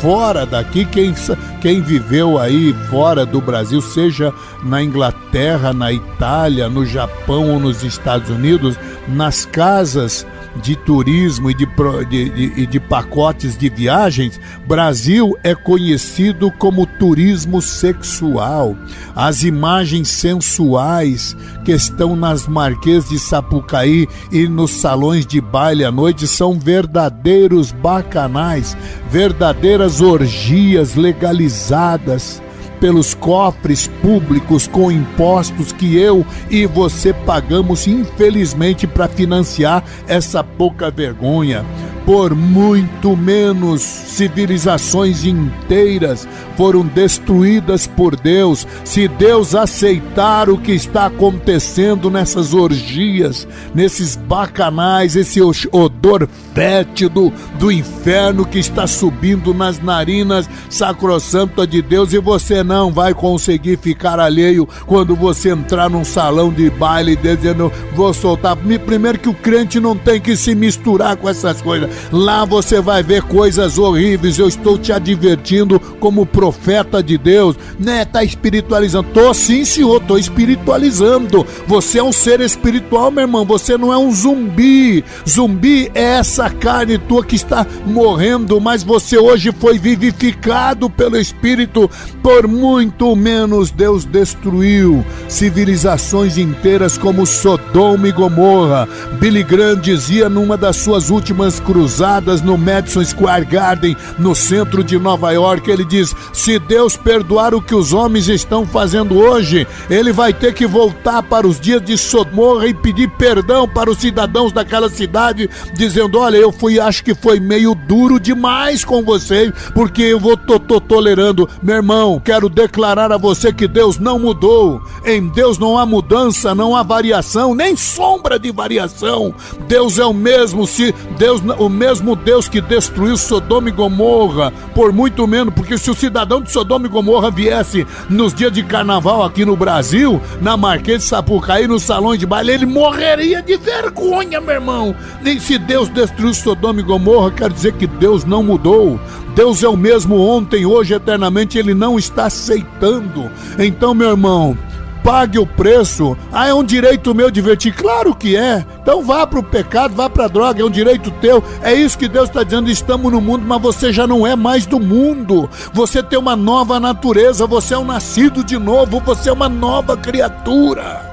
fora 0.00 0.46
daqui, 0.46 0.84
quem, 0.84 1.14
quem 1.60 1.80
viveu 1.80 2.38
aí 2.38 2.74
fora 2.88 3.26
do 3.26 3.40
Brasil, 3.40 3.80
seja 3.80 4.32
na 4.62 4.82
Inglaterra, 4.82 5.72
na 5.72 5.92
Itália, 5.92 6.68
no 6.68 6.86
Japão 6.86 7.50
ou 7.50 7.58
nos 7.58 7.82
Estados 7.82 8.30
Unidos, 8.30 8.76
nas 9.08 9.44
casas 9.44 10.26
de 10.56 10.76
turismo 10.76 11.50
e 11.50 11.54
de, 11.54 11.66
de, 12.08 12.30
de, 12.30 12.66
de, 12.66 12.80
pacotes 12.80 13.56
de 13.56 13.68
viagens, 13.68 14.40
Brasil 14.66 15.36
é 15.42 15.54
conhecido 15.54 16.50
como 16.50 16.86
turismo 16.86 17.62
sexual. 17.62 18.76
As 19.14 19.42
imagens 19.42 20.08
sensuais 20.08 21.36
que 21.64 21.72
estão 21.72 22.16
nas 22.16 22.46
marquês 22.46 23.08
de 23.08 23.18
Sapucaí 23.18 24.06
e 24.32 24.48
nos 24.48 24.72
salões 24.72 25.26
de 25.26 25.40
baile 25.40 25.84
à 25.84 25.92
noite 25.92 26.26
são 26.26 26.58
verdadeiros 26.58 27.72
bacanais, 27.72 28.76
verdadeiras 29.10 30.00
orgias 30.00 30.94
legalizadas 30.94 32.42
pelos 32.80 33.14
cofres 33.14 33.86
públicos 33.86 34.66
com 34.66 34.90
impostos 34.90 35.72
que 35.72 35.96
eu 35.96 36.26
e 36.50 36.66
você 36.66 37.12
pagamos, 37.12 37.86
infelizmente, 37.86 38.86
para 38.86 39.06
financiar 39.06 39.84
essa 40.08 40.42
pouca 40.42 40.90
vergonha 40.90 41.64
por 42.10 42.34
muito 42.34 43.16
menos 43.16 43.82
civilizações 43.82 45.24
inteiras 45.24 46.26
foram 46.56 46.84
destruídas 46.84 47.86
por 47.86 48.16
Deus. 48.16 48.66
Se 48.84 49.06
Deus 49.06 49.54
aceitar 49.54 50.50
o 50.50 50.58
que 50.58 50.72
está 50.72 51.06
acontecendo 51.06 52.10
nessas 52.10 52.52
orgias, 52.52 53.46
nesses 53.72 54.16
bacanais, 54.16 55.14
esse 55.14 55.40
odor 55.70 56.28
fétido 56.52 57.32
do 57.60 57.70
inferno 57.70 58.44
que 58.44 58.58
está 58.58 58.88
subindo 58.88 59.54
nas 59.54 59.80
narinas 59.80 60.50
sacrossanta 60.68 61.64
de 61.64 61.80
Deus, 61.80 62.12
e 62.12 62.18
você 62.18 62.64
não 62.64 62.92
vai 62.92 63.14
conseguir 63.14 63.78
ficar 63.78 64.18
alheio 64.18 64.68
quando 64.84 65.14
você 65.14 65.50
entrar 65.50 65.88
num 65.88 66.04
salão 66.04 66.52
de 66.52 66.68
baile 66.70 67.14
dizendo: 67.14 67.72
Vou 67.94 68.12
soltar. 68.12 68.56
Primeiro, 68.84 69.18
que 69.18 69.28
o 69.28 69.34
crente 69.34 69.78
não 69.78 69.96
tem 69.96 70.20
que 70.20 70.36
se 70.36 70.56
misturar 70.56 71.16
com 71.16 71.28
essas 71.28 71.62
coisas. 71.62 71.99
Lá 72.12 72.44
você 72.44 72.80
vai 72.80 73.02
ver 73.02 73.22
coisas 73.22 73.78
horríveis. 73.78 74.38
Eu 74.38 74.48
estou 74.48 74.78
te 74.78 74.92
advertindo 74.92 75.78
como 75.98 76.26
profeta 76.26 77.02
de 77.02 77.16
Deus, 77.16 77.56
né? 77.78 78.04
Tá 78.04 78.24
espiritualizando. 78.24 79.08
Tô 79.12 79.32
sim, 79.34 79.64
senhor, 79.64 80.00
tô 80.00 80.18
espiritualizando. 80.18 81.46
Você 81.66 81.98
é 81.98 82.02
um 82.02 82.12
ser 82.12 82.40
espiritual, 82.40 83.10
meu 83.10 83.22
irmão. 83.22 83.44
Você 83.44 83.76
não 83.76 83.92
é 83.92 83.98
um 83.98 84.12
zumbi. 84.12 85.04
Zumbi 85.28 85.90
é 85.94 86.18
essa 86.18 86.50
carne 86.50 86.98
tua 86.98 87.24
que 87.24 87.36
está 87.36 87.66
morrendo, 87.86 88.60
mas 88.60 88.82
você 88.82 89.18
hoje 89.18 89.52
foi 89.58 89.78
vivificado 89.78 90.90
pelo 90.90 91.16
Espírito. 91.16 91.90
Por 92.22 92.46
muito 92.46 93.14
menos 93.14 93.70
Deus 93.70 94.04
destruiu 94.04 95.04
civilizações 95.28 96.36
inteiras 96.36 96.98
como 96.98 97.26
Sodoma 97.26 98.08
e 98.08 98.12
Gomorra. 98.12 98.88
Billy 99.18 99.42
Graham 99.42 99.76
dizia 99.80 100.28
numa 100.28 100.56
das 100.56 100.76
suas 100.76 101.10
últimas 101.10 101.60
cruzadas 101.90 102.40
no 102.40 102.56
Madison 102.56 103.04
Square 103.04 103.44
Garden, 103.44 103.96
no 104.16 104.32
centro 104.32 104.84
de 104.84 104.96
Nova 104.96 105.32
York. 105.32 105.68
Ele 105.68 105.84
diz: 105.84 106.14
se 106.32 106.56
Deus 106.56 106.96
perdoar 106.96 107.52
o 107.52 107.60
que 107.60 107.74
os 107.74 107.92
homens 107.92 108.28
estão 108.28 108.64
fazendo 108.64 109.18
hoje, 109.18 109.66
ele 109.88 110.12
vai 110.12 110.32
ter 110.32 110.54
que 110.54 110.68
voltar 110.68 111.20
para 111.24 111.48
os 111.48 111.58
dias 111.58 111.82
de 111.82 111.98
Sodoma 111.98 112.64
e 112.68 112.72
pedir 112.72 113.08
perdão 113.18 113.66
para 113.66 113.90
os 113.90 113.98
cidadãos 113.98 114.52
daquela 114.52 114.88
cidade, 114.88 115.50
dizendo: 115.74 116.20
olha, 116.20 116.36
eu 116.36 116.52
fui, 116.52 116.78
acho 116.78 117.02
que 117.02 117.12
foi 117.12 117.40
meio 117.40 117.74
duro 117.74 118.20
demais 118.20 118.84
com 118.84 119.02
vocês, 119.02 119.52
porque 119.74 120.02
eu 120.02 120.20
vou 120.20 120.36
tô, 120.36 120.60
tô 120.60 120.80
tolerando. 120.80 121.48
Meu 121.60 121.74
irmão, 121.74 122.22
quero 122.24 122.48
declarar 122.48 123.10
a 123.10 123.18
você 123.18 123.52
que 123.52 123.66
Deus 123.66 123.98
não 123.98 124.16
mudou. 124.16 124.80
Em 125.04 125.26
Deus 125.28 125.58
não 125.58 125.76
há 125.76 125.84
mudança, 125.84 126.54
não 126.54 126.76
há 126.76 126.84
variação, 126.84 127.52
nem 127.52 127.76
sombra 127.76 128.38
de 128.38 128.52
variação. 128.52 129.34
Deus 129.66 129.98
é 129.98 130.04
o 130.04 130.14
mesmo, 130.14 130.66
se 130.68 130.94
Deus 131.18 131.40
o 131.58 131.68
mesmo 131.70 132.16
Deus 132.16 132.48
que 132.48 132.60
destruiu 132.60 133.16
Sodoma 133.16 133.68
e 133.68 133.72
Gomorra, 133.72 134.52
por 134.74 134.92
muito 134.92 135.26
menos, 135.26 135.54
porque 135.54 135.78
se 135.78 135.90
o 135.90 135.94
cidadão 135.94 136.42
de 136.42 136.50
Sodoma 136.50 136.86
e 136.86 136.90
Gomorra 136.90 137.30
viesse 137.30 137.86
nos 138.08 138.34
dias 138.34 138.52
de 138.52 138.62
carnaval 138.62 139.22
aqui 139.22 139.44
no 139.44 139.56
Brasil, 139.56 140.20
na 140.40 140.56
Marquês 140.56 141.02
de 141.02 141.08
Sapucaí, 141.08 141.66
nos 141.66 141.82
salões 141.82 142.18
de 142.18 142.26
baile, 142.26 142.52
ele 142.52 142.66
morreria 142.66 143.40
de 143.40 143.56
vergonha, 143.56 144.40
meu 144.40 144.54
irmão. 144.54 144.94
Nem 145.22 145.38
se 145.38 145.58
Deus 145.58 145.88
destruiu 145.88 146.34
Sodoma 146.34 146.80
e 146.80 146.84
Gomorra, 146.84 147.30
quer 147.30 147.50
dizer 147.50 147.72
que 147.74 147.86
Deus 147.86 148.24
não 148.24 148.42
mudou. 148.42 148.98
Deus 149.34 149.62
é 149.62 149.68
o 149.68 149.76
mesmo 149.76 150.20
ontem, 150.20 150.66
hoje, 150.66 150.92
eternamente, 150.92 151.56
ele 151.56 151.72
não 151.72 151.98
está 151.98 152.26
aceitando. 152.26 153.30
Então, 153.58 153.94
meu 153.94 154.10
irmão, 154.10 154.58
pague 155.02 155.38
o 155.38 155.46
preço. 155.46 156.16
Ah, 156.32 156.48
é 156.48 156.54
um 156.54 156.64
direito 156.64 157.14
meu 157.14 157.30
divertir? 157.30 157.74
Claro 157.74 158.14
que 158.14 158.36
é. 158.36 158.64
Então 158.82 159.02
vá 159.02 159.26
para 159.26 159.38
o 159.38 159.42
pecado, 159.42 159.94
vá 159.94 160.08
para 160.08 160.24
a 160.24 160.28
droga, 160.28 160.62
é 160.62 160.64
um 160.64 160.70
direito 160.70 161.10
teu. 161.20 161.42
É 161.62 161.72
isso 161.72 161.98
que 161.98 162.08
Deus 162.08 162.28
está 162.28 162.42
dizendo. 162.42 162.70
Estamos 162.70 163.12
no 163.12 163.20
mundo, 163.20 163.44
mas 163.46 163.60
você 163.60 163.92
já 163.92 164.06
não 164.06 164.26
é 164.26 164.36
mais 164.36 164.66
do 164.66 164.78
mundo. 164.78 165.48
Você 165.72 166.02
tem 166.02 166.18
uma 166.18 166.36
nova 166.36 166.78
natureza, 166.78 167.46
você 167.46 167.74
é 167.74 167.78
um 167.78 167.84
nascido 167.84 168.44
de 168.44 168.58
novo, 168.58 169.00
você 169.00 169.28
é 169.28 169.32
uma 169.32 169.48
nova 169.48 169.96
criatura. 169.96 171.10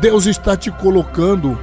Deus 0.00 0.26
está 0.26 0.56
te 0.56 0.70
colocando 0.70 1.58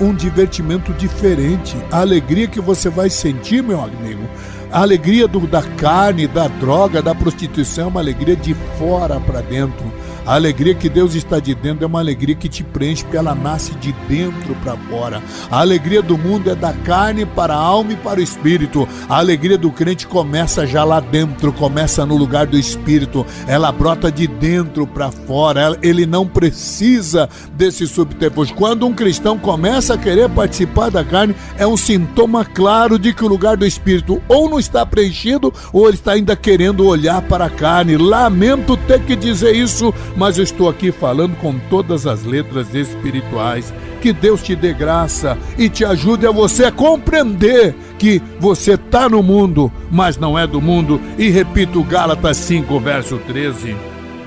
um 0.00 0.14
divertimento 0.14 0.92
diferente. 0.92 1.76
A 1.90 2.00
alegria 2.00 2.46
que 2.46 2.60
você 2.60 2.88
vai 2.88 3.08
sentir, 3.08 3.62
meu 3.62 3.80
amigo, 3.80 4.28
a 4.70 4.82
alegria 4.82 5.28
do, 5.28 5.46
da 5.46 5.62
carne, 5.62 6.26
da 6.26 6.48
droga, 6.48 7.00
da 7.00 7.14
prostituição 7.14 7.84
é 7.84 7.88
uma 7.88 8.00
alegria 8.00 8.36
de 8.36 8.54
fora 8.78 9.20
para 9.20 9.40
dentro. 9.40 9.92
A 10.26 10.34
alegria 10.34 10.74
que 10.74 10.88
Deus 10.88 11.14
está 11.14 11.38
de 11.38 11.54
dentro 11.54 11.84
é 11.84 11.86
uma 11.86 12.00
alegria 12.00 12.34
que 12.34 12.48
te 12.48 12.64
preenche, 12.64 13.04
porque 13.04 13.16
ela 13.16 13.32
nasce 13.32 13.72
de 13.76 13.92
dentro 14.08 14.56
para 14.56 14.76
fora. 14.76 15.22
A 15.48 15.60
alegria 15.60 16.02
do 16.02 16.18
mundo 16.18 16.50
é 16.50 16.54
da 16.56 16.72
carne 16.72 17.24
para 17.24 17.54
a 17.54 17.58
alma 17.58 17.92
e 17.92 17.96
para 17.96 18.18
o 18.18 18.22
espírito. 18.22 18.88
A 19.08 19.18
alegria 19.18 19.56
do 19.56 19.70
crente 19.70 20.04
começa 20.04 20.66
já 20.66 20.82
lá 20.82 20.98
dentro, 20.98 21.52
começa 21.52 22.04
no 22.04 22.16
lugar 22.16 22.44
do 22.44 22.58
espírito. 22.58 23.24
Ela 23.46 23.70
brota 23.70 24.10
de 24.10 24.26
dentro 24.26 24.84
para 24.84 25.12
fora. 25.12 25.78
Ele 25.80 26.04
não 26.04 26.26
precisa 26.26 27.28
desse 27.52 27.86
subterfúgio. 27.86 28.56
Quando 28.56 28.84
um 28.84 28.92
cristão 28.92 29.38
começa 29.38 29.94
a 29.94 29.98
querer 29.98 30.28
participar 30.30 30.90
da 30.90 31.04
carne, 31.04 31.36
é 31.56 31.64
um 31.64 31.76
sintoma 31.76 32.44
claro 32.44 32.98
de 32.98 33.14
que 33.14 33.24
o 33.24 33.28
lugar 33.28 33.56
do 33.56 33.64
espírito 33.64 34.20
ou 34.26 34.50
não 34.50 34.58
está 34.58 34.84
preenchido 34.84 35.54
ou 35.72 35.86
ele 35.86 35.94
está 35.94 36.12
ainda 36.12 36.34
querendo 36.34 36.84
olhar 36.84 37.22
para 37.22 37.44
a 37.44 37.50
carne. 37.50 37.96
Lamento 37.96 38.76
ter 38.76 39.00
que 39.02 39.14
dizer 39.14 39.54
isso, 39.54 39.94
mas 40.16 40.38
estou 40.38 40.68
aqui 40.68 40.90
falando 40.90 41.36
com 41.36 41.58
todas 41.70 42.06
as 42.06 42.24
letras 42.24 42.74
espirituais. 42.74 43.72
Que 44.00 44.12
Deus 44.12 44.42
te 44.42 44.56
dê 44.56 44.72
graça 44.72 45.36
e 45.58 45.68
te 45.68 45.84
ajude 45.84 46.26
a 46.26 46.30
você 46.30 46.64
a 46.64 46.72
compreender 46.72 47.74
que 47.98 48.22
você 48.38 48.72
está 48.72 49.08
no 49.08 49.22
mundo, 49.22 49.70
mas 49.90 50.16
não 50.16 50.38
é 50.38 50.46
do 50.46 50.60
mundo. 50.60 51.00
E 51.18 51.28
repito 51.28 51.82
Gálatas 51.82 52.36
5, 52.38 52.80
verso 52.80 53.18
13. 53.18 53.76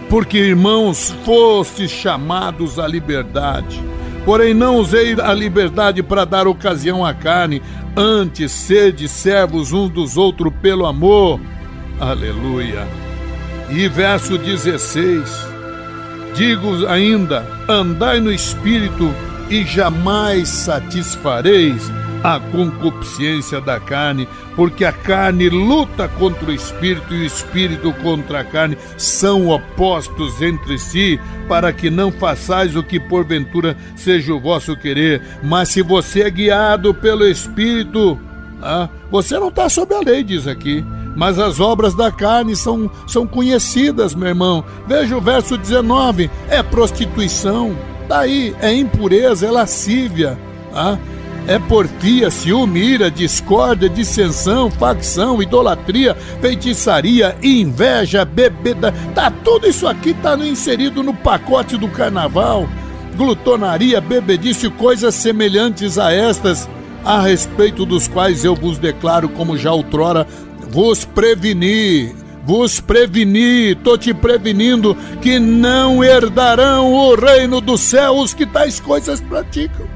Porque, 0.10 0.38
irmãos, 0.38 1.15
fostes 1.23 1.91
chamados 1.91 2.80
à 2.80 2.88
liberdade. 2.88 3.82
Porém, 4.25 4.54
não 4.54 4.78
usei 4.78 5.13
a 5.19 5.34
liberdade 5.34 6.04
para 6.04 6.25
dar 6.25 6.47
ocasião 6.47 7.06
à 7.06 7.13
carne, 7.13 7.62
antes 7.95 8.52
sede 8.52 9.08
servos 9.08 9.71
uns 9.71 9.89
dos 9.89 10.17
outros 10.17 10.52
pelo 10.62 10.86
amor. 10.86 11.39
Aleluia. 11.99 12.88
E 13.69 13.88
verso 13.88 14.38
16: 14.38 15.48
Digo 16.35 16.87
ainda: 16.87 17.45
andai 17.67 18.19
no 18.19 18.31
espírito 18.31 19.13
e 19.49 19.63
jamais 19.65 20.47
satisfareis 20.47 21.91
a 22.23 22.39
concupiscência 22.39 23.61
da 23.61 23.79
carne, 23.79 24.27
porque 24.55 24.83
a 24.83 24.91
carne 24.91 25.49
luta 25.49 26.07
contra 26.07 26.49
o 26.49 26.53
espírito 26.53 27.13
e 27.13 27.21
o 27.21 27.25
espírito 27.25 27.93
contra 28.01 28.41
a 28.41 28.43
carne, 28.43 28.77
são 28.97 29.49
opostos 29.49 30.41
entre 30.41 30.77
si, 30.77 31.19
para 31.47 31.71
que 31.71 31.89
não 31.89 32.11
façais 32.11 32.75
o 32.75 32.83
que 32.83 32.99
porventura 32.99 33.75
seja 33.95 34.33
o 34.33 34.39
vosso 34.39 34.75
querer. 34.75 35.21
Mas 35.41 35.69
se 35.69 35.81
você 35.81 36.23
é 36.23 36.29
guiado 36.29 36.93
pelo 36.93 37.25
espírito, 37.25 38.19
ah, 38.61 38.89
você 39.09 39.39
não 39.39 39.47
está 39.47 39.69
sob 39.69 39.93
a 39.95 39.99
lei, 39.99 40.23
diz 40.23 40.45
aqui 40.45 40.83
mas 41.15 41.39
as 41.39 41.60
obras 41.60 41.93
da 41.93 42.12
carne 42.12 42.56
são, 42.56 42.89
são 43.08 43.26
conhecidas, 43.28 44.15
meu 44.15 44.28
irmão. 44.28 44.63
Veja 44.88 45.17
o 45.17 45.22
verso 45.22 45.58
19: 45.58 46.30
é 46.50 46.62
prostituição, 46.63 47.76
daí 48.08 48.56
é 48.62 48.74
impureza, 48.74 49.48
é 49.48 49.52
lascívia, 49.52 50.38
ah, 50.74 50.98
é 51.48 51.58
porfia, 51.58 52.30
ciúme, 52.30 52.80
ira, 52.80 53.10
discórdia, 53.10 53.89
dissensão, 53.89 54.69
facção, 54.69 55.41
idolatria, 55.41 56.15
feitiçaria, 56.39 57.36
inveja, 57.41 58.24
bebida. 58.24 58.93
Tá 59.15 59.32
tudo 59.32 59.67
isso 59.67 59.88
aqui 59.88 60.13
tá 60.13 60.38
inserido 60.38 61.02
no 61.02 61.13
pacote 61.13 61.76
do 61.76 61.88
carnaval. 61.88 62.67
Glutonaria, 63.17 64.00
bebedice, 64.00 64.69
coisas 64.69 65.15
semelhantes 65.15 65.98
a 65.98 66.13
estas, 66.13 66.69
a 67.04 67.19
respeito 67.19 67.86
dos 67.86 68.08
quais 68.08 68.45
eu 68.45 68.56
vos 68.56 68.78
declaro, 68.78 69.28
como 69.28 69.58
já 69.58 69.72
outrora 69.74 70.28
vos 70.69 71.05
preveni, 71.05 72.13
vos 72.45 72.79
preveni, 72.79 73.75
tô 73.75 73.97
te 73.97 74.13
prevenindo 74.13 74.95
que 75.21 75.39
não 75.39 76.03
herdarão 76.03 76.93
o 76.93 77.15
reino 77.15 77.60
dos 77.60 77.82
céus 77.82 78.34
que 78.34 78.45
tais 78.45 78.79
coisas 78.79 79.19
praticam. 79.21 79.88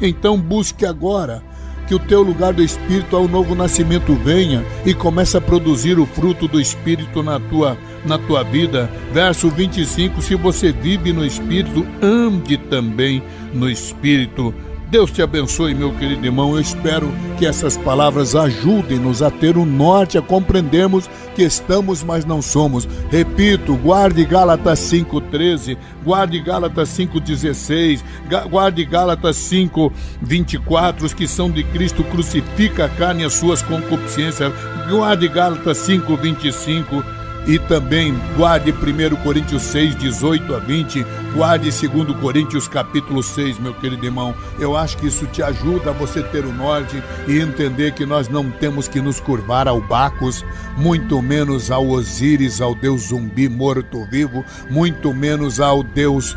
Então 0.00 0.38
busque 0.38 0.84
agora 0.84 1.42
que 1.86 1.94
o 1.94 1.98
teu 1.98 2.22
lugar 2.22 2.52
do 2.52 2.62
Espírito 2.62 3.16
ao 3.16 3.28
novo 3.28 3.54
nascimento 3.54 4.14
venha 4.14 4.64
e 4.84 4.94
comece 4.94 5.36
a 5.36 5.40
produzir 5.40 5.98
o 5.98 6.06
fruto 6.06 6.48
do 6.48 6.60
Espírito 6.60 7.22
na 7.22 7.38
tua, 7.38 7.76
na 8.04 8.18
tua 8.18 8.42
vida. 8.42 8.90
Verso 9.12 9.48
25: 9.50 10.22
Se 10.22 10.34
você 10.34 10.72
vive 10.72 11.12
no 11.12 11.24
Espírito, 11.24 11.86
ande 12.00 12.56
também 12.56 13.22
no 13.52 13.68
Espírito. 13.68 14.54
Deus 14.92 15.10
te 15.10 15.22
abençoe, 15.22 15.74
meu 15.74 15.90
querido 15.94 16.26
irmão. 16.26 16.54
Eu 16.54 16.60
espero 16.60 17.10
que 17.38 17.46
essas 17.46 17.78
palavras 17.78 18.36
ajudem-nos 18.36 19.22
a 19.22 19.30
ter 19.30 19.56
o 19.56 19.62
um 19.62 19.64
norte, 19.64 20.18
a 20.18 20.22
compreendermos 20.22 21.08
que 21.34 21.42
estamos, 21.42 22.04
mas 22.04 22.26
não 22.26 22.42
somos. 22.42 22.86
Repito, 23.10 23.74
guarde 23.74 24.22
Gálatas 24.26 24.80
5,13, 24.80 25.78
guarde 26.04 26.38
Gálatas 26.40 26.90
5,16, 26.90 28.02
guarde 28.50 28.84
Gálatas 28.84 29.38
5,24. 29.38 31.04
Os 31.04 31.14
que 31.14 31.26
são 31.26 31.50
de 31.50 31.64
Cristo 31.64 32.04
crucifica 32.04 32.84
a 32.84 32.88
carne 32.90 33.22
e 33.22 33.24
as 33.24 33.32
suas 33.32 33.62
concupiscências. 33.62 34.52
Guarde 34.90 35.26
Gálatas 35.26 35.78
5,25 35.88 37.21
e 37.46 37.58
também 37.58 38.14
guarde 38.36 38.72
1 38.72 39.16
Coríntios 39.22 39.62
6, 39.62 39.96
18 39.96 40.54
a 40.54 40.58
20, 40.58 41.04
guarde 41.34 41.70
2 41.70 42.20
Coríntios 42.20 42.68
capítulo 42.68 43.22
6, 43.22 43.58
meu 43.58 43.74
querido 43.74 44.04
irmão. 44.04 44.34
Eu 44.58 44.76
acho 44.76 44.96
que 44.96 45.06
isso 45.06 45.26
te 45.26 45.42
ajuda 45.42 45.90
a 45.90 45.92
você 45.92 46.22
ter 46.22 46.44
o 46.44 46.52
norte 46.52 47.02
e 47.26 47.40
entender 47.40 47.92
que 47.92 48.06
nós 48.06 48.28
não 48.28 48.50
temos 48.50 48.86
que 48.86 49.00
nos 49.00 49.18
curvar 49.18 49.66
ao 49.66 49.80
Bacos, 49.80 50.44
muito 50.76 51.20
menos 51.20 51.70
ao 51.70 51.88
Osíris, 51.88 52.60
ao 52.60 52.74
Deus 52.74 53.08
zumbi 53.08 53.48
morto-vivo, 53.48 54.44
muito 54.70 55.12
menos 55.12 55.60
ao 55.60 55.82
Deus 55.82 56.36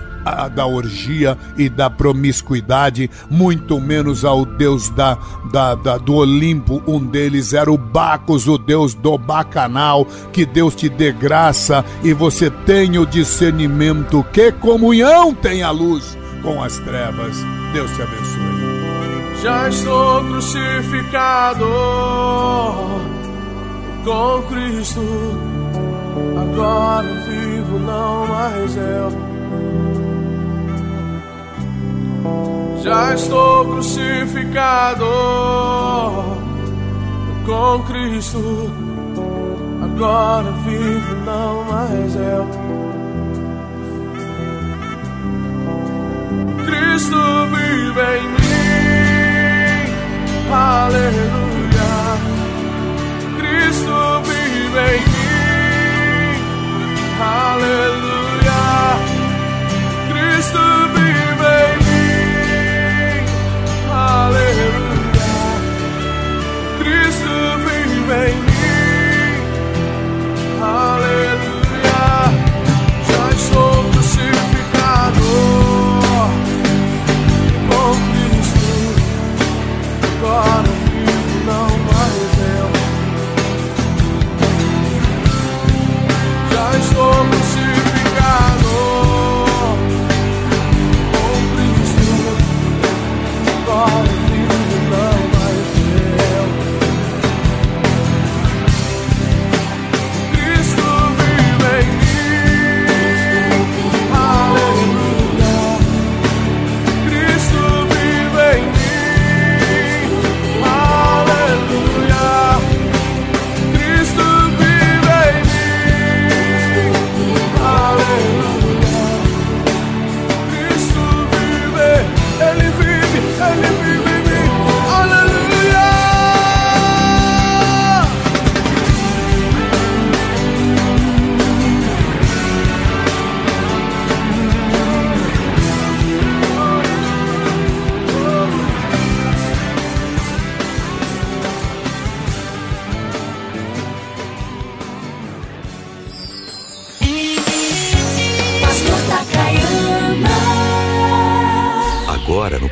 da 0.53 0.65
orgia 0.65 1.37
e 1.57 1.69
da 1.69 1.89
promiscuidade, 1.89 3.09
muito 3.29 3.79
menos 3.79 4.25
ao 4.25 4.45
deus 4.45 4.89
da, 4.89 5.17
da, 5.51 5.75
da, 5.75 5.97
do 5.97 6.15
Olimpo. 6.15 6.81
Um 6.87 6.99
deles 6.99 7.53
era 7.53 7.71
o 7.71 7.77
Bacos, 7.77 8.47
o 8.47 8.57
deus 8.57 8.93
do 8.93 9.17
bacanal. 9.17 10.05
Que 10.33 10.45
Deus 10.45 10.75
te 10.75 10.89
dê 10.89 11.11
graça 11.11 11.85
e 12.03 12.13
você 12.13 12.49
tenha 12.49 13.01
o 13.01 13.05
discernimento. 13.05 14.25
Que 14.33 14.51
comunhão 14.51 15.33
tem 15.33 15.61
a 15.61 15.71
luz 15.71 16.17
com 16.41 16.61
as 16.63 16.77
trevas. 16.79 17.37
Deus 17.73 17.91
te 17.91 18.01
abençoe. 18.01 18.55
Já 19.43 19.69
estou 19.69 20.23
crucificado 20.23 21.65
com 24.03 24.41
Cristo. 24.49 25.01
Agora 26.37 27.07
vivo, 27.27 27.79
não 27.79 28.27
mais 28.27 28.75
eu 28.75 29.34
já 32.83 33.13
estou 33.15 33.65
crucificado 33.65 35.05
com 37.45 37.83
Cristo. 37.87 38.71
Agora 39.83 40.51
vivo, 40.65 41.15
não 41.25 41.63
mais 41.63 42.15
eu. 42.15 42.47
Cristo 46.65 47.17
vive 47.53 48.01
em 48.17 48.27
mim, 48.29 49.93
aleluia. 50.51 51.93
Cristo 53.37 53.95
vive 54.23 54.79
em 54.91 55.01
mim, 55.11 56.37
aleluia. 57.21 58.63
Cristo 60.09 60.63
vive 60.93 61.24
em 68.11 68.44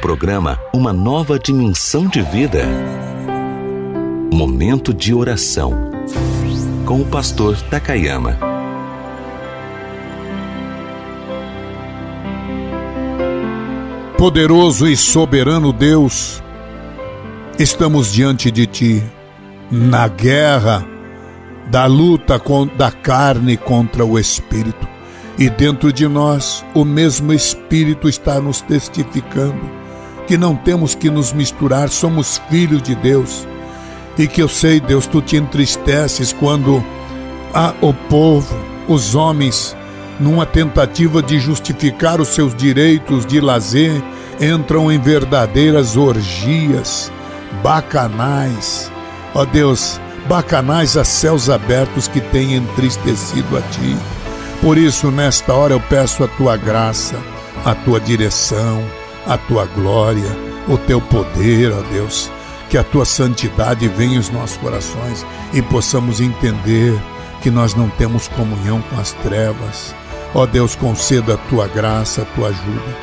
programa 0.03 0.59
Uma 0.73 0.91
Nova 0.91 1.39
Dimensão 1.39 2.09
de 2.09 2.21
Vida. 2.21 2.67
Momento 4.33 4.93
de 4.93 5.13
oração 5.13 5.89
com 6.85 6.99
o 6.99 7.05
pastor 7.05 7.55
Takayama. 7.69 8.37
Poderoso 14.17 14.89
e 14.89 14.97
soberano 14.97 15.71
Deus, 15.71 16.43
estamos 17.57 18.11
diante 18.11 18.51
de 18.51 18.67
Ti, 18.67 19.03
na 19.71 20.09
guerra 20.09 20.85
da 21.71 21.85
luta 21.85 22.41
da 22.75 22.91
carne 22.91 23.55
contra 23.55 24.03
o 24.03 24.19
espírito. 24.19 24.85
E 25.39 25.49
dentro 25.49 25.93
de 25.93 26.09
nós, 26.09 26.63
o 26.75 26.83
mesmo 26.83 27.31
Espírito 27.31 28.09
está 28.09 28.41
nos 28.41 28.59
testificando 28.59 29.82
que 30.27 30.37
não 30.37 30.55
temos 30.55 30.95
que 30.95 31.09
nos 31.09 31.33
misturar, 31.33 31.89
somos 31.89 32.41
filhos 32.49 32.81
de 32.81 32.95
Deus. 32.95 33.47
E 34.17 34.27
que 34.27 34.41
eu 34.41 34.47
sei, 34.47 34.79
Deus, 34.79 35.07
tu 35.07 35.21
te 35.21 35.37
entristeces 35.37 36.31
quando 36.33 36.83
o 37.81 37.93
povo, 38.09 38.55
os 38.87 39.15
homens, 39.15 39.75
numa 40.19 40.45
tentativa 40.45 41.21
de 41.21 41.39
justificar 41.39 42.21
os 42.21 42.29
seus 42.29 42.55
direitos 42.55 43.25
de 43.25 43.41
lazer, 43.41 44.01
entram 44.39 44.91
em 44.91 44.99
verdadeiras 44.99 45.97
orgias, 45.97 47.11
bacanais. 47.63 48.91
Ó 49.33 49.45
Deus, 49.45 49.99
bacanais 50.27 50.95
a 50.95 51.03
céus 51.03 51.49
abertos 51.49 52.07
que 52.07 52.21
têm 52.21 52.55
entristecido 52.55 53.57
a 53.57 53.61
ti. 53.61 53.97
Por 54.61 54.77
isso, 54.77 55.11
nesta 55.11 55.53
hora 55.53 55.73
eu 55.73 55.79
peço 55.79 56.23
a 56.23 56.27
tua 56.27 56.55
graça, 56.55 57.17
a 57.65 57.73
tua 57.73 57.99
direção 57.99 58.83
a 59.25 59.37
tua 59.37 59.65
glória, 59.65 60.29
o 60.67 60.77
teu 60.77 61.01
poder, 61.01 61.71
ó 61.71 61.81
Deus. 61.91 62.29
Que 62.69 62.77
a 62.77 62.83
tua 62.83 63.05
santidade 63.05 63.87
venha 63.87 64.17
aos 64.17 64.29
nossos 64.29 64.57
corações 64.57 65.25
e 65.53 65.61
possamos 65.61 66.19
entender 66.19 66.99
que 67.41 67.51
nós 67.51 67.75
não 67.75 67.89
temos 67.89 68.27
comunhão 68.29 68.81
com 68.81 68.99
as 68.99 69.11
trevas. 69.11 69.93
Ó 70.33 70.45
Deus, 70.45 70.75
conceda 70.75 71.35
a 71.35 71.37
tua 71.37 71.67
graça, 71.67 72.23
a 72.23 72.25
tua 72.25 72.47
ajuda. 72.49 72.97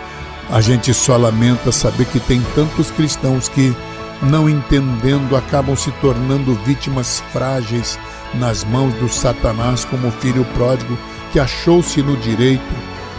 A 0.51 0.61
gente 0.61 0.93
só 0.93 1.17
lamenta 1.17 1.71
saber 1.71 2.07
que 2.07 2.19
tem 2.19 2.43
tantos 2.55 2.91
cristãos 2.91 3.49
que 3.49 3.75
não 4.23 4.49
entendendo, 4.49 5.37
acabam 5.37 5.77
se 5.77 5.93
tornando 5.93 6.55
vítimas 6.65 7.23
frágeis 7.33 7.99
nas 8.35 8.65
mãos 8.65 8.93
do 8.95 9.09
Satanás, 9.09 9.85
como 9.85 10.09
o 10.09 10.13
filho 10.13 10.45
pródigo 10.57 10.99
que 11.33 11.39
achou-se 11.39 12.03
no 12.03 12.17
direito, 12.17 12.63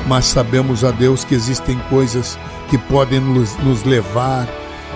mas 0.06 0.26
sabemos 0.26 0.84
a 0.84 0.92
Deus 0.92 1.24
que 1.24 1.34
existem 1.34 1.78
coisas 1.90 2.38
que 2.72 2.78
podem 2.78 3.20
nos, 3.20 3.58
nos 3.58 3.84
levar 3.84 4.48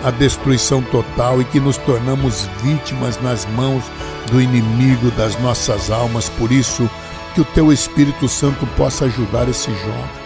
à 0.01 0.09
destruição 0.09 0.81
total 0.81 1.41
e 1.41 1.45
que 1.45 1.59
nos 1.59 1.75
tornamos 1.75 2.47
vítimas 2.63 3.21
nas 3.21 3.45
mãos 3.47 3.83
do 4.31 4.41
inimigo 4.41 5.11
das 5.11 5.37
nossas 5.41 5.91
almas. 5.91 6.29
Por 6.29 6.53
isso, 6.53 6.89
que 7.33 7.41
o 7.41 7.45
teu 7.45 7.73
Espírito 7.73 8.29
Santo 8.29 8.65
possa 8.77 9.05
ajudar 9.05 9.49
esse 9.49 9.69
jovem 9.69 10.25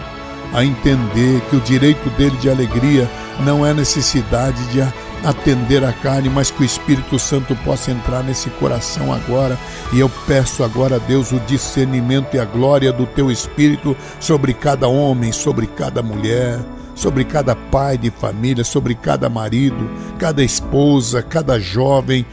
a 0.53 0.63
entender 0.63 1.41
que 1.49 1.55
o 1.55 1.62
direito 1.62 2.09
dele 2.12 2.35
de 2.38 2.49
alegria 2.49 3.09
não 3.39 3.65
é 3.65 3.73
necessidade 3.73 4.63
de 4.67 4.81
atender 5.23 5.83
a 5.83 5.91
carne, 5.91 6.29
mas 6.29 6.49
que 6.51 6.62
o 6.62 6.65
Espírito 6.65 7.17
Santo 7.19 7.55
possa 7.57 7.91
entrar 7.91 8.23
nesse 8.23 8.49
coração 8.51 9.12
agora. 9.13 9.57
E 9.91 9.99
eu 9.99 10.09
peço 10.27 10.63
agora 10.63 10.95
a 10.95 10.99
Deus 10.99 11.31
o 11.31 11.39
discernimento 11.41 12.35
e 12.35 12.39
a 12.39 12.45
glória 12.45 12.91
do 12.91 13.05
teu 13.05 13.31
Espírito 13.31 13.97
sobre 14.19 14.53
cada 14.53 14.88
homem, 14.88 15.31
sobre 15.31 15.67
cada 15.67 16.01
mulher, 16.01 16.59
sobre 16.99 17.23
cada 17.23 17.55
pai 17.55 17.97
de 17.97 18.12
família, 18.12 18.63
sobre 18.65 18.93
cada 18.93 19.29
marido, 19.29 19.89
cada 20.19 20.43
esposa, 20.43 21.23
cada 21.23 21.57
jovem 21.57 22.25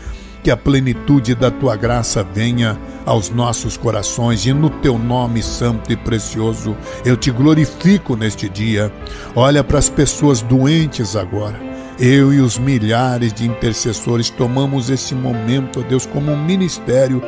que 0.43 0.51
a 0.51 0.57
plenitude 0.57 1.37
da 1.37 1.53
tua 1.53 1.77
graça 1.77 2.25
venha 2.25 2.77
aos 3.05 3.31
nossos 3.31 3.77
corações 3.77 4.45
e 4.45 4.53
no 4.53 4.69
teu 4.69 4.99
nome 4.99 5.41
santo 5.41 5.93
e 5.93 5.97
precioso 5.97 6.77
eu 7.05 7.17
te 7.17 7.31
glorifico 7.31 8.17
neste 8.17 8.49
dia. 8.49 8.93
Olha 9.37 9.63
para 9.63 9.79
as 9.79 9.89
pessoas 9.89 10.43
doentes 10.43 11.15
agora. 11.15 11.76
Eu 11.99 12.33
e 12.33 12.41
os 12.41 12.59
milhares 12.59 13.33
de 13.33 13.47
intercessores 13.47 14.29
tomamos 14.29 14.91
esse 14.91 15.15
momento, 15.15 15.81
ó 15.81 15.83
Deus, 15.83 16.05
como 16.05 16.31
um 16.31 16.45
ministério 16.45 17.23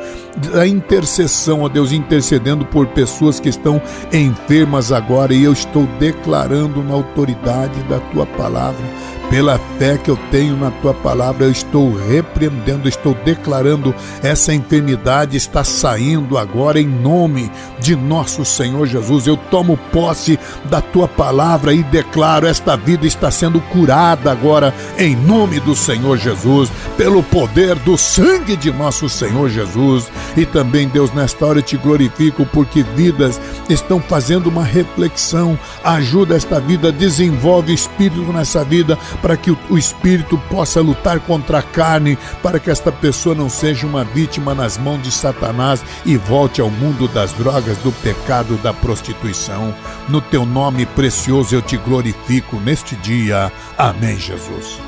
da 0.52 0.66
intercessão, 0.66 1.62
ó 1.62 1.68
Deus, 1.68 1.90
intercedendo 1.90 2.66
por 2.66 2.87
pessoas 2.88 3.40
que 3.40 3.48
estão 3.48 3.81
enfermas 4.12 4.92
agora 4.92 5.33
e 5.33 5.42
eu 5.42 5.52
estou 5.54 5.87
declarando 5.98 6.83
na 6.85 6.92
autoridade 6.94 7.83
da 7.85 7.98
tua 7.98 8.26
palavra 8.26 8.85
pela 9.31 9.59
fé 9.79 9.99
que 9.99 10.11
eu 10.11 10.17
tenho 10.31 10.57
na 10.57 10.71
tua 10.71 10.95
palavra, 10.95 11.45
eu 11.45 11.51
estou 11.51 11.95
repreendendo, 11.95 12.88
estou 12.88 13.14
declarando 13.25 13.95
essa 14.23 14.55
enfermidade 14.55 15.37
está 15.37 15.62
saindo 15.62 16.38
agora 16.38 16.81
em 16.81 16.87
nome 16.87 17.51
de 17.79 17.95
nosso 17.95 18.45
Senhor 18.45 18.87
Jesus. 18.87 19.27
Eu 19.27 19.37
tomo 19.37 19.77
posse 19.93 20.38
da 20.64 20.81
tua 20.81 21.07
palavra 21.07 21.75
e 21.75 21.83
declaro 21.83 22.47
esta 22.47 22.77
vida 22.77 23.07
está 23.07 23.31
sendo 23.31 23.61
curada 23.61 24.33
agora 24.33 24.75
em 24.97 25.14
nome 25.14 25.61
do 25.61 25.75
Senhor 25.75 26.17
Jesus, 26.17 26.71
pelo 26.97 27.23
poder 27.23 27.77
do 27.77 27.97
sangue 27.99 28.57
de 28.57 28.73
nosso 28.73 29.09
Senhor 29.09 29.51
Jesus. 29.51 30.11
E 30.37 30.47
também, 30.47 30.88
Deus, 30.88 31.12
nesta 31.12 31.45
hora 31.45 31.59
eu 31.59 31.62
te 31.62 31.77
glorifico 31.77 32.47
porque 32.47 32.83
vidas 32.83 33.41
estão 33.69 34.01
fazendo 34.01 34.49
uma 34.49 34.64
reflexão. 34.64 35.59
Ajuda 35.85 36.37
esta 36.37 36.59
vida, 36.61 36.91
desenvolve 36.91 37.73
espírito 37.75 38.33
nessa 38.33 38.64
vida 38.64 38.99
para 39.20 39.37
que 39.37 39.50
o 39.50 39.78
espírito 39.78 40.38
possa 40.50 40.81
lutar 40.81 41.20
contra 41.20 41.59
a 41.59 41.62
carne, 41.62 42.18
para 42.42 42.59
que 42.59 42.70
esta 42.70 42.90
pessoa 42.90 43.35
não 43.35 43.48
seja 43.48 43.87
uma 43.87 44.04
vítima 44.04 44.54
nas 44.54 44.76
mãos 44.76 45.02
de 45.02 45.11
Satanás 45.11 45.85
e 46.04 46.16
volte 46.16 46.61
ao 46.61 46.70
mundo 46.70 47.09
das 47.09 47.33
drogas, 47.33 47.78
do 47.78 47.92
pecado, 47.92 48.57
da 48.59 48.72
prostituição. 48.72 49.74
No 50.09 50.20
teu 50.20 50.44
nome 50.44 50.87
precioso 50.87 51.54
eu 51.54 51.62
te 51.62 51.76
glorifico 51.76 52.57
neste 52.57 52.96
dia. 52.96 53.52
Amém, 53.76 54.18
Jesus. 54.18 54.88